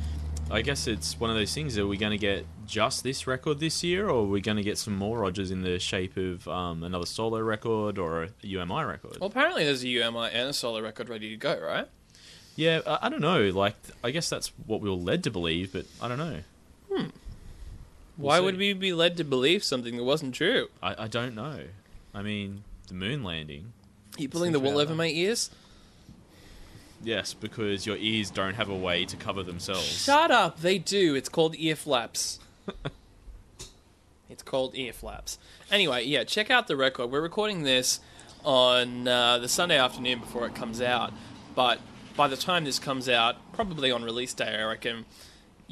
I 0.52 0.60
guess 0.60 0.86
it's 0.86 1.18
one 1.18 1.30
of 1.30 1.36
those 1.36 1.54
things. 1.54 1.78
Are 1.78 1.86
we 1.86 1.96
going 1.96 2.10
to 2.12 2.18
get 2.18 2.44
just 2.66 3.02
this 3.02 3.26
record 3.26 3.58
this 3.58 3.82
year, 3.82 4.08
or 4.08 4.20
are 4.20 4.28
we 4.28 4.42
going 4.42 4.58
to 4.58 4.62
get 4.62 4.76
some 4.76 4.94
more 4.94 5.18
Rogers 5.18 5.50
in 5.50 5.62
the 5.62 5.78
shape 5.78 6.18
of 6.18 6.46
um, 6.46 6.82
another 6.82 7.06
solo 7.06 7.40
record 7.40 7.96
or 7.96 8.24
a 8.24 8.28
You 8.42 8.60
Am 8.60 8.70
I 8.70 8.82
record? 8.82 9.18
Well, 9.18 9.30
apparently 9.30 9.64
there's 9.64 9.82
a 9.82 9.88
You 9.88 10.02
Am 10.02 10.14
I 10.14 10.28
and 10.28 10.50
a 10.50 10.52
solo 10.52 10.82
record 10.82 11.08
ready 11.08 11.30
to 11.30 11.36
go, 11.36 11.58
right? 11.58 11.88
Yeah, 12.54 12.80
I, 12.86 13.06
I 13.06 13.08
don't 13.08 13.22
know. 13.22 13.48
Like, 13.48 13.76
I 14.04 14.10
guess 14.10 14.28
that's 14.28 14.52
what 14.66 14.82
we 14.82 14.90
were 14.90 14.94
led 14.94 15.24
to 15.24 15.30
believe, 15.30 15.72
but 15.72 15.86
I 16.02 16.08
don't 16.08 16.18
know. 16.18 16.40
Hmm. 16.92 17.06
Why 18.18 18.38
see. 18.38 18.44
would 18.44 18.58
we 18.58 18.74
be 18.74 18.92
led 18.92 19.16
to 19.16 19.24
believe 19.24 19.64
something 19.64 19.96
that 19.96 20.04
wasn't 20.04 20.34
true? 20.34 20.68
I, 20.82 21.04
I 21.04 21.08
don't 21.08 21.34
know. 21.34 21.60
I 22.14 22.20
mean, 22.20 22.64
the 22.88 22.94
moon 22.94 23.24
landing. 23.24 23.72
Are 24.18 24.20
you 24.20 24.28
pulling 24.28 24.52
the 24.52 24.60
wool 24.60 24.76
over 24.76 24.94
my 24.94 25.06
ears? 25.06 25.48
Yes, 27.02 27.34
because 27.34 27.86
your 27.86 27.96
ears 27.96 28.30
don't 28.30 28.54
have 28.54 28.68
a 28.68 28.76
way 28.76 29.04
to 29.06 29.16
cover 29.16 29.42
themselves. 29.42 30.04
Shut 30.04 30.30
up! 30.30 30.60
They 30.60 30.78
do. 30.78 31.14
It's 31.14 31.28
called 31.28 31.54
ear 31.58 31.74
flaps. 31.76 32.38
it's 34.30 34.42
called 34.42 34.76
ear 34.76 34.92
flaps. 34.92 35.38
Anyway, 35.70 36.04
yeah, 36.04 36.24
check 36.24 36.50
out 36.50 36.68
the 36.68 36.76
record. 36.76 37.10
We're 37.10 37.20
recording 37.20 37.64
this 37.64 38.00
on 38.44 39.08
uh, 39.08 39.38
the 39.38 39.48
Sunday 39.48 39.78
afternoon 39.78 40.20
before 40.20 40.46
it 40.46 40.54
comes 40.54 40.80
out, 40.80 41.12
but 41.54 41.80
by 42.16 42.28
the 42.28 42.36
time 42.36 42.64
this 42.64 42.78
comes 42.78 43.08
out, 43.08 43.36
probably 43.52 43.90
on 43.90 44.02
release 44.04 44.34
day, 44.34 44.58
I 44.60 44.64
reckon, 44.64 45.04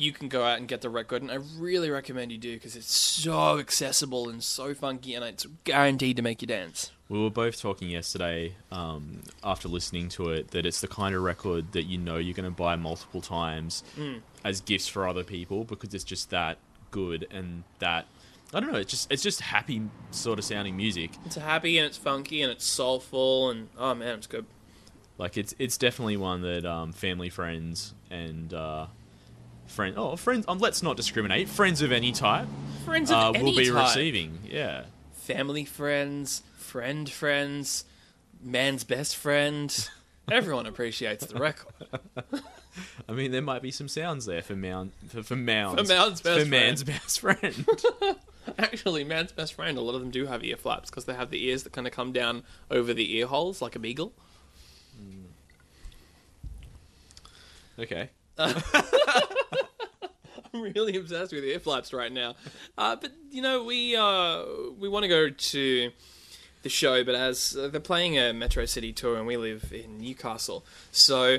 you 0.00 0.12
can 0.12 0.28
go 0.28 0.42
out 0.44 0.58
and 0.58 0.66
get 0.66 0.80
the 0.80 0.90
record, 0.90 1.22
and 1.22 1.30
I 1.30 1.38
really 1.58 1.90
recommend 1.90 2.32
you 2.32 2.38
do 2.38 2.54
because 2.54 2.76
it's 2.76 2.94
so 2.94 3.58
accessible 3.58 4.28
and 4.28 4.42
so 4.42 4.74
funky, 4.74 5.14
and 5.14 5.24
it's 5.24 5.46
guaranteed 5.64 6.16
to 6.16 6.22
make 6.22 6.42
you 6.42 6.48
dance. 6.48 6.90
We 7.08 7.20
were 7.20 7.30
both 7.30 7.60
talking 7.60 7.90
yesterday 7.90 8.54
um, 8.70 9.22
after 9.42 9.68
listening 9.68 10.08
to 10.10 10.30
it 10.30 10.52
that 10.52 10.64
it's 10.64 10.80
the 10.80 10.88
kind 10.88 11.14
of 11.14 11.22
record 11.22 11.72
that 11.72 11.84
you 11.84 11.98
know 11.98 12.18
you're 12.18 12.34
going 12.34 12.44
to 12.44 12.56
buy 12.56 12.76
multiple 12.76 13.20
times 13.20 13.82
as 14.44 14.60
gifts 14.60 14.86
for 14.86 15.08
other 15.08 15.24
people 15.24 15.64
because 15.64 15.92
it's 15.92 16.04
just 16.04 16.30
that 16.30 16.58
good 16.92 17.26
and 17.30 17.64
that 17.80 18.06
I 18.52 18.60
don't 18.60 18.72
know. 18.72 18.78
It's 18.78 18.90
just 18.90 19.12
it's 19.12 19.22
just 19.22 19.40
happy 19.40 19.82
sort 20.10 20.38
of 20.38 20.44
sounding 20.44 20.76
music. 20.76 21.10
It's 21.24 21.36
happy 21.36 21.78
and 21.78 21.86
it's 21.86 21.96
funky 21.96 22.42
and 22.42 22.50
it's 22.50 22.64
soulful, 22.64 23.50
and 23.50 23.68
oh 23.78 23.94
man, 23.94 24.14
it's 24.18 24.26
good. 24.26 24.46
Like 25.18 25.36
it's 25.36 25.54
it's 25.58 25.76
definitely 25.76 26.16
one 26.16 26.42
that 26.42 26.64
um, 26.64 26.92
family, 26.92 27.28
friends, 27.28 27.94
and 28.10 28.52
uh, 28.54 28.86
friend 29.70 29.94
oh 29.96 30.16
friends. 30.16 30.44
Um, 30.48 30.58
let's 30.58 30.82
not 30.82 30.96
discriminate. 30.96 31.48
Friends 31.48 31.82
of 31.82 31.92
any 31.92 32.12
type 32.12 32.46
Friends 32.84 33.10
of 33.10 33.16
uh, 33.16 33.30
any 33.38 33.44
will 33.44 33.56
be 33.56 33.68
type. 33.70 33.84
receiving. 33.88 34.38
Yeah. 34.44 34.84
family 35.12 35.64
friends, 35.64 36.42
friend 36.56 37.08
friends, 37.08 37.84
man's 38.42 38.84
best 38.84 39.16
friend. 39.16 39.88
Everyone 40.30 40.66
appreciates 40.66 41.26
the 41.26 41.38
record. 41.40 41.72
I 43.08 43.12
mean, 43.12 43.32
there 43.32 43.42
might 43.42 43.62
be 43.62 43.70
some 43.72 43.88
sounds 43.88 44.26
there 44.26 44.42
for 44.42 44.54
mound 44.54 44.92
for, 45.08 45.22
for 45.24 45.34
mounds 45.36 45.80
For 45.80 45.88
man's 45.88 46.20
best 46.20 46.40
for 46.40 46.46
man's 46.46 46.82
friend. 46.82 47.00
best 47.02 47.20
friend. 48.00 48.16
Actually, 48.58 49.02
man's 49.04 49.32
best 49.32 49.54
friend, 49.54 49.76
a 49.76 49.80
lot 49.80 49.94
of 49.94 50.00
them 50.00 50.10
do 50.10 50.26
have 50.26 50.44
ear 50.44 50.56
flaps 50.56 50.88
because 50.88 51.04
they 51.04 51.14
have 51.14 51.30
the 51.30 51.44
ears 51.46 51.64
that 51.64 51.72
kind 51.72 51.86
of 51.86 51.92
come 51.92 52.12
down 52.12 52.44
over 52.70 52.94
the 52.94 53.16
ear 53.16 53.26
holes 53.26 53.60
like 53.60 53.74
a 53.74 53.78
beagle. 53.80 54.12
okay. 57.78 58.10
I'm 60.52 60.62
really 60.62 60.96
obsessed 60.96 61.32
with 61.32 61.44
ear 61.44 61.60
flaps 61.60 61.92
right 61.92 62.12
now. 62.12 62.34
Uh, 62.76 62.96
but 62.96 63.12
you 63.30 63.42
know, 63.42 63.62
we 63.64 63.96
uh, 63.96 64.44
we 64.78 64.88
want 64.88 65.04
to 65.04 65.08
go 65.08 65.30
to 65.30 65.90
the 66.62 66.68
show, 66.68 67.04
but 67.04 67.14
as 67.14 67.56
uh, 67.56 67.68
they're 67.68 67.80
playing 67.80 68.18
a 68.18 68.32
Metro 68.32 68.64
City 68.66 68.92
tour, 68.92 69.16
and 69.16 69.26
we 69.26 69.36
live 69.36 69.72
in 69.72 69.98
Newcastle, 69.98 70.64
so 70.90 71.38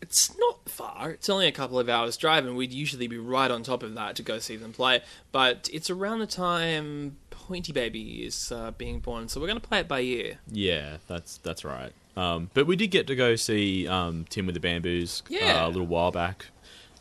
it's 0.00 0.36
not 0.38 0.68
far. 0.68 1.10
It's 1.10 1.28
only 1.28 1.46
a 1.46 1.52
couple 1.52 1.78
of 1.78 1.88
hours 1.88 2.16
drive, 2.16 2.46
and 2.46 2.56
we'd 2.56 2.72
usually 2.72 3.08
be 3.08 3.18
right 3.18 3.50
on 3.50 3.62
top 3.62 3.82
of 3.82 3.94
that 3.94 4.16
to 4.16 4.22
go 4.22 4.38
see 4.38 4.56
them 4.56 4.72
play. 4.72 5.02
But 5.32 5.68
it's 5.72 5.90
around 5.90 6.20
the 6.20 6.26
time 6.26 7.16
Pointy 7.30 7.72
Baby 7.72 8.24
is 8.24 8.52
uh, 8.52 8.72
being 8.72 9.00
born, 9.00 9.28
so 9.28 9.40
we're 9.40 9.46
going 9.46 9.60
to 9.60 9.66
play 9.66 9.80
it 9.80 9.88
by 9.88 10.00
ear. 10.00 10.38
Yeah, 10.50 10.98
that's 11.06 11.38
that's 11.38 11.64
right. 11.64 11.92
Um, 12.18 12.50
but 12.52 12.66
we 12.66 12.74
did 12.76 12.88
get 12.88 13.06
to 13.06 13.14
go 13.16 13.36
see 13.36 13.86
um, 13.86 14.24
Tim 14.28 14.46
with 14.46 14.54
the 14.54 14.60
Bamboos 14.60 15.22
Yeah. 15.28 15.64
uh, 15.64 15.68
a 15.68 15.70
little 15.70 15.86
while 15.86 16.10
back 16.10 16.46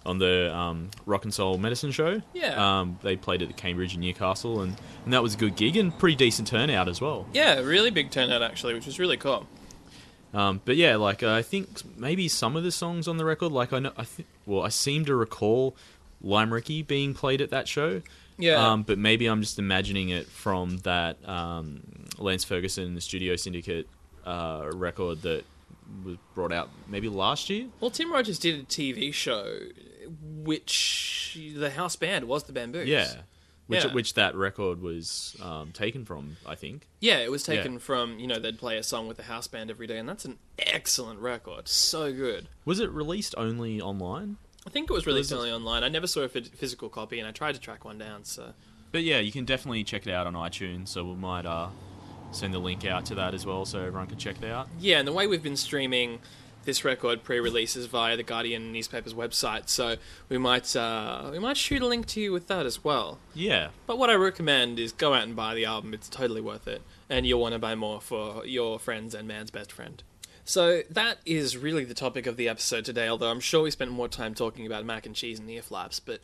on 0.06 0.20
the 0.20 0.56
um, 0.56 0.90
Rock 1.06 1.24
and 1.26 1.34
Soul 1.34 1.58
Medicine 1.58 1.92
Show. 1.92 2.22
Yeah. 2.34 2.80
Um, 2.82 3.00
they 3.02 3.16
played 3.18 3.42
at 3.42 3.48
the 3.48 3.54
Cambridge 3.54 3.94
and 3.94 4.02
Newcastle, 4.02 4.62
and, 4.62 4.76
and 5.04 5.14
that 5.14 5.24
was 5.24 5.34
a 5.34 5.38
good 5.38 5.56
gig 5.56 5.76
and 5.76 5.98
pretty 5.98 6.16
decent 6.16 6.48
turnout 6.48 6.88
as 6.88 7.02
well. 7.02 7.26
Yeah, 7.34 7.60
really 7.60 7.90
big 7.90 8.12
turnout 8.12 8.42
actually, 8.44 8.74
which 8.76 8.86
was 8.86 9.00
really 9.00 9.18
cool. 9.18 9.48
Um, 10.34 10.62
but 10.66 10.76
yeah, 10.76 10.98
like 10.98 11.24
uh, 11.24 11.34
I 11.34 11.42
think 11.42 11.82
maybe 11.98 12.28
some 12.28 12.56
of 12.56 12.64
the 12.64 12.72
songs 12.72 13.08
on 13.08 13.18
the 13.18 13.26
record, 13.26 13.52
like 13.52 13.74
I 13.74 13.80
know, 13.80 13.94
I 13.98 14.04
think, 14.04 14.28
well, 14.46 14.62
I 14.62 14.70
seem 14.70 15.04
to 15.06 15.16
recall 15.16 15.76
Lime 16.22 16.54
Ricky 16.54 16.84
being 16.84 17.14
played 17.14 17.42
at 17.42 17.50
that 17.50 17.68
show. 17.68 18.02
Yeah. 18.38 18.72
Um, 18.72 18.84
but 18.84 19.00
maybe 19.00 19.26
I'm 19.26 19.42
just 19.42 19.58
imagining 19.58 20.10
it 20.10 20.28
from 20.28 20.78
that 20.80 21.18
um, 21.28 21.82
Lance 22.20 22.44
Ferguson, 22.44 22.94
the 22.94 23.02
Studio 23.02 23.36
Syndicate 23.36 23.88
uh, 24.28 24.70
record 24.74 25.22
that 25.24 25.44
was 26.04 26.18
brought 26.36 26.52
out 26.52 26.70
maybe 26.88 27.08
last 27.10 27.50
year. 27.50 27.68
Well, 27.80 27.92
Tim 27.92 28.12
Rogers 28.12 28.38
did 28.40 28.60
a 28.60 28.64
TV 28.64 29.14
show, 29.14 29.60
which 30.22 31.38
the 31.56 31.70
house 31.72 31.96
band 31.96 32.26
was 32.28 32.44
the 32.44 32.54
Bamboos. 32.54 32.88
Yeah. 32.88 33.08
Which, 33.68 33.84
Yeah. 33.84 33.94
which 33.94 34.14
that 34.14 34.34
record 34.36 34.82
was 34.82 35.36
um, 35.42 35.72
taken 35.74 36.06
from, 36.06 36.38
I 36.46 36.56
think. 36.56 36.88
Yeah, 37.02 37.18
it 37.18 37.30
was 37.30 37.44
taken 37.44 37.74
Yeah. 37.74 37.80
from, 37.80 38.18
you 38.18 38.26
know, 38.26 38.40
they'd 38.40 38.58
play 38.58 38.78
a 38.78 38.84
song 38.84 39.08
with 39.10 39.18
the 39.18 39.24
house 39.24 39.48
band 39.48 39.70
every 39.70 39.88
day, 39.88 39.98
and 39.98 40.08
that's 40.08 40.24
an 40.24 40.38
excellent 40.58 41.20
record. 41.20 41.68
So 41.68 42.14
good. 42.14 42.48
Was 42.64 42.80
it 42.80 42.90
released 42.92 43.36
only 43.38 43.82
online? 43.82 44.38
I 44.66 44.70
think 44.70 44.90
it 44.90 44.94
was 44.94 45.06
released 45.06 45.32
Was 45.32 45.40
it- 45.40 45.42
only 45.44 45.52
online. 45.52 45.84
I 45.84 45.90
never 45.90 46.08
saw 46.08 46.22
a 46.22 46.30
physical 46.30 46.88
copy, 46.88 47.20
and 47.20 47.28
I 47.28 47.32
tried 47.32 47.56
to 47.56 47.60
track 47.62 47.84
one 47.84 47.98
down, 47.98 48.24
so. 48.24 48.54
But 48.94 49.04
yeah, 49.04 49.20
you 49.20 49.34
can 49.34 49.44
definitely 49.44 49.84
check 49.84 50.08
it 50.08 50.14
out 50.14 50.28
on 50.28 50.34
iTunes. 50.34 50.88
So 50.88 51.04
we 51.04 51.16
might 51.16 51.46
uh, 51.46 51.68
send 52.32 52.54
the 52.54 52.60
link 52.60 52.86
out 52.86 53.06
to 53.08 53.16
that 53.16 53.34
as 53.34 53.46
well, 53.46 53.66
so 53.66 53.80
everyone 53.80 54.08
can 54.08 54.18
check 54.18 54.38
it 54.42 54.50
out. 54.50 54.68
Yeah, 54.80 55.00
and 55.00 55.08
the 55.08 55.14
way 55.14 55.28
we've 55.28 55.44
been 55.44 55.58
streaming 55.58 56.20
this 56.66 56.84
record 56.84 57.24
pre-releases 57.24 57.86
via 57.86 58.18
the 58.18 58.24
Guardian 58.24 58.74
newspaper's 58.74 59.14
website, 59.14 59.70
so 59.70 59.96
we 60.28 60.38
might 60.38 60.76
uh, 60.76 61.30
we 61.32 61.40
might 61.40 61.56
shoot 61.56 61.82
a 61.82 61.88
link 61.88 62.06
to 62.08 62.20
you 62.20 62.34
with 62.34 62.48
that 62.48 62.66
as 62.66 62.84
well. 62.84 63.20
Yeah, 63.34 63.70
But 63.86 63.98
what 63.98 64.10
I 64.10 64.16
recommend 64.16 64.78
is 64.78 64.92
go 64.92 65.14
out 65.14 65.24
and 65.24 65.36
buy 65.36 65.56
the 65.56 65.66
album. 65.66 65.94
It's 65.94 66.10
totally 66.10 66.42
worth 66.42 66.68
it, 66.68 66.82
and 67.10 67.26
you'll 67.26 67.40
want 67.40 67.54
to 67.54 67.60
buy 67.60 67.76
more 67.76 68.02
for 68.02 68.46
your 68.46 68.80
friends 68.80 69.16
and 69.16 69.28
man's 69.28 69.50
best 69.50 69.72
friend. 69.72 70.04
So 70.44 70.82
that 70.90 71.18
is 71.26 71.58
really 71.58 71.84
the 71.84 71.94
topic 71.94 72.26
of 72.26 72.38
the 72.38 72.48
episode 72.48 72.86
today. 72.86 73.08
Although 73.08 73.32
I'm 73.32 73.40
sure 73.42 73.64
we 73.64 73.72
spent 73.72 73.92
more 73.92 74.08
time 74.08 74.34
talking 74.34 74.66
about 74.66 74.86
mac 74.86 75.06
and 75.06 75.16
cheese 75.16 75.40
and 75.40 75.50
ear 75.50 75.62
flaps, 75.62 76.00
but 76.00 76.20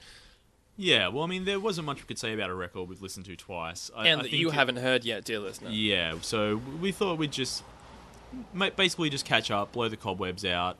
yeah. 0.77 1.07
Well, 1.07 1.23
I 1.23 1.27
mean, 1.27 1.45
there 1.45 1.59
wasn't 1.59 1.85
much 1.85 1.97
we 1.97 2.03
could 2.07 2.19
say 2.19 2.33
about 2.33 2.49
a 2.49 2.55
record 2.55 2.89
we've 2.89 3.01
listened 3.01 3.25
to 3.27 3.35
twice, 3.35 3.91
I, 3.95 4.07
and 4.07 4.19
I 4.21 4.23
that 4.23 4.29
think 4.31 4.41
you 4.41 4.49
it- 4.49 4.53
haven't 4.53 4.77
heard 4.77 5.03
yet, 5.05 5.23
dear 5.25 5.39
listener. 5.39 5.69
Yeah, 5.69 6.15
so 6.21 6.61
we 6.81 6.91
thought 6.91 7.17
we'd 7.17 7.31
just 7.31 7.63
basically 8.77 9.09
just 9.09 9.25
catch 9.25 9.51
up, 9.51 9.71
blow 9.73 9.89
the 9.89 9.97
cobwebs 9.97 10.43
out, 10.45 10.77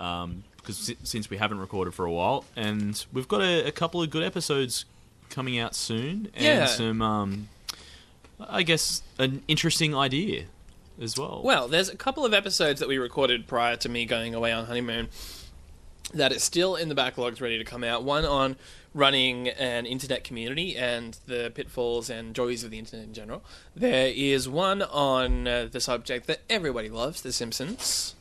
um, 0.00 0.44
because 0.56 0.78
si- 0.78 0.96
since 1.02 1.28
we 1.30 1.36
haven't 1.36 1.58
recorded 1.58 1.92
for 1.94 2.04
a 2.06 2.12
while, 2.12 2.44
and 2.56 3.04
we've 3.12 3.28
got 3.28 3.42
a, 3.42 3.66
a 3.66 3.72
couple 3.72 4.02
of 4.02 4.10
good 4.10 4.22
episodes 4.22 4.84
coming 5.30 5.58
out 5.58 5.74
soon, 5.74 6.28
and 6.34 6.44
Yeah. 6.44 6.66
some, 6.66 7.02
um, 7.02 7.48
I 8.40 8.62
guess, 8.62 9.02
an 9.18 9.42
interesting 9.48 9.94
idea 9.94 10.44
as 11.00 11.18
well. 11.18 11.42
Well, 11.44 11.68
there's 11.68 11.88
a 11.90 11.96
couple 11.96 12.24
of 12.24 12.32
episodes 12.32 12.80
that 12.80 12.88
we 12.88 12.96
recorded 12.98 13.46
prior 13.46 13.76
to 13.76 13.88
me 13.88 14.04
going 14.06 14.34
away 14.34 14.52
on 14.52 14.64
honeymoon 14.66 15.08
that 16.14 16.32
is 16.32 16.42
still 16.42 16.74
in 16.74 16.88
the 16.88 16.94
backlogs 16.94 17.40
ready 17.42 17.58
to 17.58 17.64
come 17.64 17.84
out. 17.84 18.02
One 18.02 18.24
on 18.24 18.56
running 18.98 19.48
an 19.48 19.86
internet 19.86 20.24
community 20.24 20.76
and 20.76 21.16
the 21.26 21.52
pitfalls 21.54 22.10
and 22.10 22.34
joys 22.34 22.64
of 22.64 22.70
the 22.70 22.78
internet 22.78 23.06
in 23.06 23.14
general. 23.14 23.44
There 23.74 24.12
is 24.14 24.48
one 24.48 24.82
on 24.82 25.46
uh, 25.46 25.68
the 25.70 25.80
subject 25.80 26.26
that 26.26 26.40
everybody 26.50 26.88
loves, 26.88 27.22
The 27.22 27.32
Simpsons. 27.32 28.14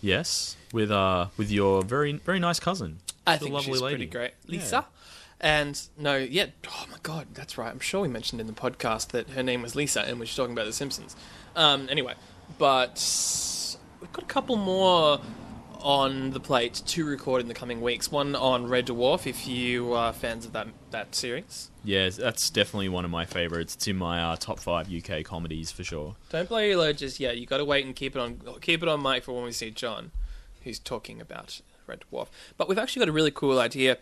yes, 0.00 0.56
with 0.72 0.90
uh, 0.90 1.26
with 1.36 1.50
your 1.50 1.82
very 1.82 2.12
very 2.14 2.38
nice 2.38 2.58
cousin. 2.60 2.98
I 3.26 3.36
think 3.36 3.52
lovely 3.52 3.72
she's 3.74 3.82
lady. 3.82 3.96
pretty 3.96 4.10
great. 4.10 4.30
Yeah. 4.46 4.60
Lisa. 4.60 4.86
And 5.38 5.78
no, 5.98 6.16
yeah, 6.16 6.46
oh 6.68 6.86
my 6.90 6.96
god, 7.02 7.26
that's 7.34 7.58
right. 7.58 7.70
I'm 7.70 7.80
sure 7.80 8.00
we 8.00 8.08
mentioned 8.08 8.40
in 8.40 8.46
the 8.46 8.54
podcast 8.54 9.08
that 9.08 9.28
her 9.30 9.42
name 9.42 9.60
was 9.60 9.74
Lisa 9.76 10.00
and 10.00 10.14
we 10.18 10.20
were 10.20 10.26
talking 10.26 10.52
about 10.52 10.64
The 10.64 10.72
Simpsons. 10.72 11.14
Um, 11.54 11.88
anyway, 11.90 12.14
but 12.58 12.94
we've 14.00 14.12
got 14.12 14.22
a 14.22 14.26
couple 14.26 14.56
more 14.56 15.20
on 15.80 16.30
the 16.30 16.40
plate 16.40 16.82
to 16.86 17.04
record 17.04 17.40
in 17.40 17.48
the 17.48 17.54
coming 17.54 17.80
weeks. 17.80 18.10
One 18.10 18.34
on 18.34 18.68
Red 18.68 18.86
Dwarf, 18.86 19.26
if 19.26 19.46
you 19.46 19.92
are 19.92 20.12
fans 20.12 20.46
of 20.46 20.52
that 20.52 20.68
that 20.90 21.14
series. 21.14 21.70
Yeah, 21.84 22.08
that's 22.08 22.50
definitely 22.50 22.88
one 22.88 23.04
of 23.04 23.10
my 23.10 23.24
favorites. 23.24 23.74
It's 23.74 23.86
in 23.86 23.96
my 23.96 24.22
uh, 24.22 24.36
top 24.36 24.58
five 24.58 24.92
UK 24.92 25.24
comedies 25.24 25.70
for 25.70 25.84
sure. 25.84 26.16
Don't 26.30 26.48
play 26.48 26.70
your 26.70 26.78
load 26.78 26.98
just 26.98 27.20
yet. 27.20 27.38
You 27.38 27.46
got 27.46 27.58
to 27.58 27.64
wait 27.64 27.84
and 27.86 27.94
keep 27.94 28.16
it 28.16 28.18
on 28.18 28.40
keep 28.60 28.82
it 28.82 28.88
on 28.88 29.02
mic 29.02 29.24
for 29.24 29.32
when 29.32 29.44
we 29.44 29.52
see 29.52 29.70
John, 29.70 30.10
who's 30.62 30.78
talking 30.78 31.20
about 31.20 31.60
Red 31.86 32.04
Dwarf. 32.12 32.28
But 32.56 32.68
we've 32.68 32.78
actually 32.78 33.00
got 33.00 33.08
a 33.08 33.12
really 33.12 33.30
cool 33.30 33.58
idea. 33.58 33.98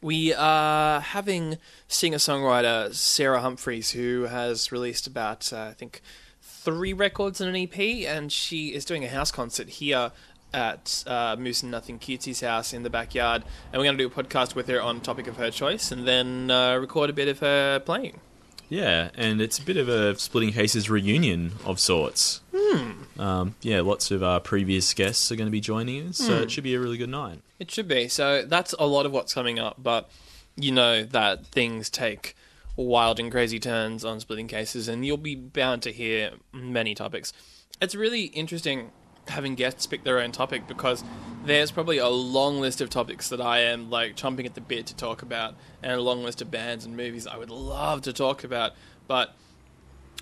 We 0.00 0.34
are 0.34 1.00
having 1.00 1.58
singer 1.86 2.18
songwriter 2.18 2.92
Sarah 2.92 3.40
Humphreys, 3.40 3.92
who 3.92 4.22
has 4.24 4.72
released 4.72 5.06
about 5.06 5.52
uh, 5.52 5.68
I 5.70 5.72
think 5.72 6.02
three 6.40 6.92
records 6.92 7.40
and 7.40 7.54
an 7.54 7.62
EP, 7.62 7.78
and 8.06 8.30
she 8.30 8.68
is 8.68 8.84
doing 8.84 9.04
a 9.04 9.08
house 9.08 9.30
concert 9.30 9.68
here 9.68 10.12
at 10.54 11.04
uh, 11.06 11.36
Moose 11.38 11.62
and 11.62 11.70
Nothing 11.70 11.98
Cutesy's 11.98 12.40
house 12.40 12.72
in 12.72 12.82
the 12.82 12.90
backyard, 12.90 13.42
and 13.72 13.80
we're 13.80 13.84
going 13.86 13.96
to 13.98 14.08
do 14.08 14.08
a 14.08 14.22
podcast 14.22 14.54
with 14.54 14.68
her 14.68 14.80
on 14.80 15.00
topic 15.00 15.26
of 15.26 15.36
her 15.36 15.50
choice, 15.50 15.90
and 15.92 16.06
then 16.06 16.50
uh, 16.50 16.76
record 16.76 17.10
a 17.10 17.12
bit 17.12 17.28
of 17.28 17.38
her 17.40 17.78
playing. 17.80 18.20
Yeah, 18.68 19.10
and 19.14 19.42
it's 19.42 19.58
a 19.58 19.62
bit 19.62 19.76
of 19.76 19.88
a 19.88 20.18
splitting 20.18 20.52
cases 20.52 20.88
reunion 20.88 21.52
of 21.66 21.78
sorts. 21.78 22.40
Hmm. 22.56 23.20
Um, 23.20 23.54
yeah, 23.60 23.82
lots 23.82 24.10
of 24.10 24.22
our 24.22 24.40
previous 24.40 24.94
guests 24.94 25.30
are 25.30 25.36
going 25.36 25.46
to 25.46 25.52
be 25.52 25.60
joining 25.60 26.08
us, 26.08 26.16
so 26.18 26.36
Hmm. 26.38 26.42
it 26.44 26.50
should 26.50 26.64
be 26.64 26.74
a 26.74 26.80
really 26.80 26.96
good 26.96 27.10
night. 27.10 27.40
It 27.58 27.70
should 27.70 27.86
be. 27.86 28.08
So 28.08 28.44
that's 28.46 28.74
a 28.78 28.86
lot 28.86 29.04
of 29.06 29.12
what's 29.12 29.34
coming 29.34 29.58
up, 29.58 29.76
but 29.82 30.08
you 30.56 30.72
know 30.72 31.02
that 31.02 31.46
things 31.46 31.90
take 31.90 32.34
wild 32.74 33.20
and 33.20 33.30
crazy 33.30 33.58
turns 33.58 34.04
on 34.06 34.20
splitting 34.20 34.48
cases, 34.48 34.88
and 34.88 35.04
you'll 35.04 35.18
be 35.18 35.34
bound 35.34 35.82
to 35.82 35.92
hear 35.92 36.30
many 36.52 36.94
topics. 36.94 37.32
It's 37.80 37.94
really 37.94 38.24
interesting 38.26 38.90
having 39.28 39.54
guests 39.54 39.86
pick 39.86 40.04
their 40.04 40.18
own 40.18 40.32
topic 40.32 40.66
because 40.66 41.04
there's 41.44 41.70
probably 41.70 41.98
a 41.98 42.08
long 42.08 42.60
list 42.60 42.80
of 42.80 42.90
topics 42.90 43.28
that 43.28 43.40
I 43.40 43.60
am 43.60 43.90
like 43.90 44.16
chomping 44.16 44.46
at 44.46 44.54
the 44.54 44.60
bit 44.60 44.86
to 44.86 44.96
talk 44.96 45.22
about, 45.22 45.54
and 45.82 45.92
a 45.92 46.00
long 46.00 46.22
list 46.22 46.42
of 46.42 46.50
bands 46.50 46.84
and 46.84 46.96
movies 46.96 47.26
I 47.26 47.36
would 47.36 47.50
love 47.50 48.02
to 48.02 48.12
talk 48.12 48.44
about, 48.44 48.72
but 49.06 49.34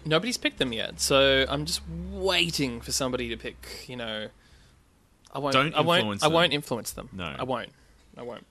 nobody's 0.05 0.39
picked 0.39 0.59
them 0.59 0.73
yet. 0.73 1.01
So 1.01 1.45
I'm 1.49 1.67
just 1.67 1.83
waiting 2.11 2.81
for 2.81 2.93
somebody 2.93 3.29
to 3.29 3.37
pick. 3.37 3.85
You 3.87 3.97
know, 3.97 4.29
I 5.33 5.39
won't. 5.39 5.55
Don't 5.55 5.75
I 5.75 5.81
won't. 5.81 6.01
influence 6.01 6.23
I 6.23 6.29
won't 6.29 6.53
influence 6.53 6.93
them. 6.93 7.09
No. 7.13 7.35
I 7.39 7.45
won't. 7.45 7.71
I 8.17 8.23
won't. 8.23 8.47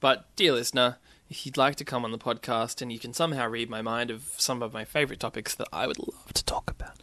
But 0.00 0.26
dear 0.36 0.52
listener, 0.52 0.96
if 1.28 1.46
you'd 1.46 1.56
like 1.56 1.76
to 1.76 1.84
come 1.84 2.04
on 2.04 2.12
the 2.12 2.18
podcast 2.18 2.82
and 2.82 2.92
you 2.92 2.98
can 2.98 3.12
somehow 3.12 3.46
read 3.48 3.70
my 3.70 3.82
mind 3.82 4.10
of 4.10 4.32
some 4.36 4.62
of 4.62 4.72
my 4.72 4.84
favorite 4.84 5.20
topics 5.20 5.54
that 5.54 5.68
I 5.72 5.86
would 5.86 5.98
love 5.98 6.32
to 6.32 6.44
talk 6.44 6.70
about, 6.70 6.96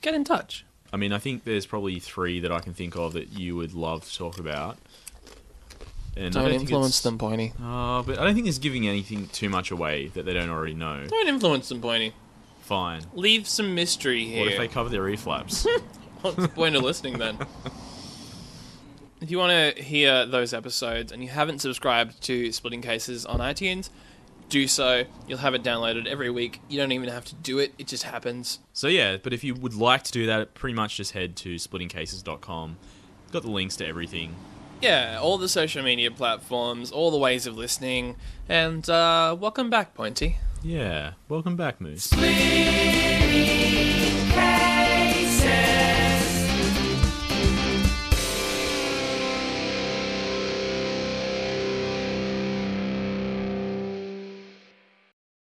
get 0.00 0.14
in 0.14 0.24
touch. 0.24 0.64
I 0.94 0.96
mean, 0.96 1.12
I 1.12 1.18
think 1.18 1.42
there's 1.42 1.66
probably 1.66 1.98
three 1.98 2.38
that 2.38 2.52
I 2.52 2.60
can 2.60 2.72
think 2.72 2.94
of 2.94 3.14
that 3.14 3.32
you 3.32 3.56
would 3.56 3.74
love 3.74 4.04
to 4.08 4.16
talk 4.16 4.38
about. 4.38 4.78
And 6.16 6.32
Don't, 6.32 6.44
don't 6.44 6.52
influence 6.52 7.00
them, 7.00 7.18
Pointy. 7.18 7.52
Uh, 7.60 8.02
but 8.02 8.16
I 8.20 8.24
don't 8.24 8.36
think 8.36 8.46
it's 8.46 8.58
giving 8.58 8.86
anything 8.86 9.26
too 9.26 9.48
much 9.48 9.72
away 9.72 10.06
that 10.14 10.24
they 10.24 10.32
don't 10.32 10.50
already 10.50 10.74
know. 10.74 11.04
Don't 11.08 11.26
influence 11.26 11.68
them, 11.68 11.80
Pointy. 11.80 12.14
Fine. 12.60 13.02
Leave 13.12 13.48
some 13.48 13.74
mystery 13.74 14.24
here. 14.24 14.44
What 14.44 14.52
if 14.52 14.58
they 14.58 14.68
cover 14.68 14.88
their 14.88 15.08
ear 15.08 15.16
flaps? 15.16 15.66
What's 16.20 16.36
the 16.36 16.46
point 16.46 16.76
of 16.76 16.84
listening 16.84 17.18
then? 17.18 17.38
If 19.20 19.32
you 19.32 19.38
want 19.38 19.76
to 19.76 19.82
hear 19.82 20.26
those 20.26 20.54
episodes 20.54 21.10
and 21.10 21.24
you 21.24 21.28
haven't 21.28 21.58
subscribed 21.58 22.22
to 22.22 22.52
Splitting 22.52 22.82
Cases 22.82 23.26
on 23.26 23.40
iTunes, 23.40 23.90
do 24.54 24.68
so. 24.68 25.02
You'll 25.26 25.38
have 25.38 25.54
it 25.54 25.64
downloaded 25.64 26.06
every 26.06 26.30
week. 26.30 26.60
You 26.68 26.78
don't 26.78 26.92
even 26.92 27.08
have 27.08 27.24
to 27.24 27.34
do 27.34 27.58
it, 27.58 27.74
it 27.76 27.88
just 27.88 28.04
happens. 28.04 28.60
so 28.72 28.86
yeah, 28.86 29.16
but 29.20 29.32
if 29.32 29.42
you 29.42 29.52
would 29.52 29.74
like 29.74 30.04
to 30.04 30.12
do 30.12 30.26
that, 30.26 30.54
pretty 30.54 30.74
much 30.74 30.96
just 30.96 31.10
head 31.10 31.34
to 31.38 31.56
splittingcases.com. 31.56 32.76
Got 33.32 33.42
the 33.42 33.50
links 33.50 33.74
to 33.76 33.86
everything. 33.86 34.36
Yeah, 34.80 35.18
all 35.20 35.38
the 35.38 35.48
social 35.48 35.82
media 35.82 36.12
platforms, 36.12 36.92
all 36.92 37.10
the 37.10 37.18
ways 37.18 37.48
of 37.48 37.56
listening, 37.56 38.14
and 38.48 38.88
uh, 38.88 39.36
welcome 39.38 39.70
back, 39.70 39.92
Pointy. 39.92 40.36
Yeah. 40.62 41.14
Welcome 41.28 41.56
back, 41.56 41.80
Moose. 41.80 42.04
Splitting 42.04 44.03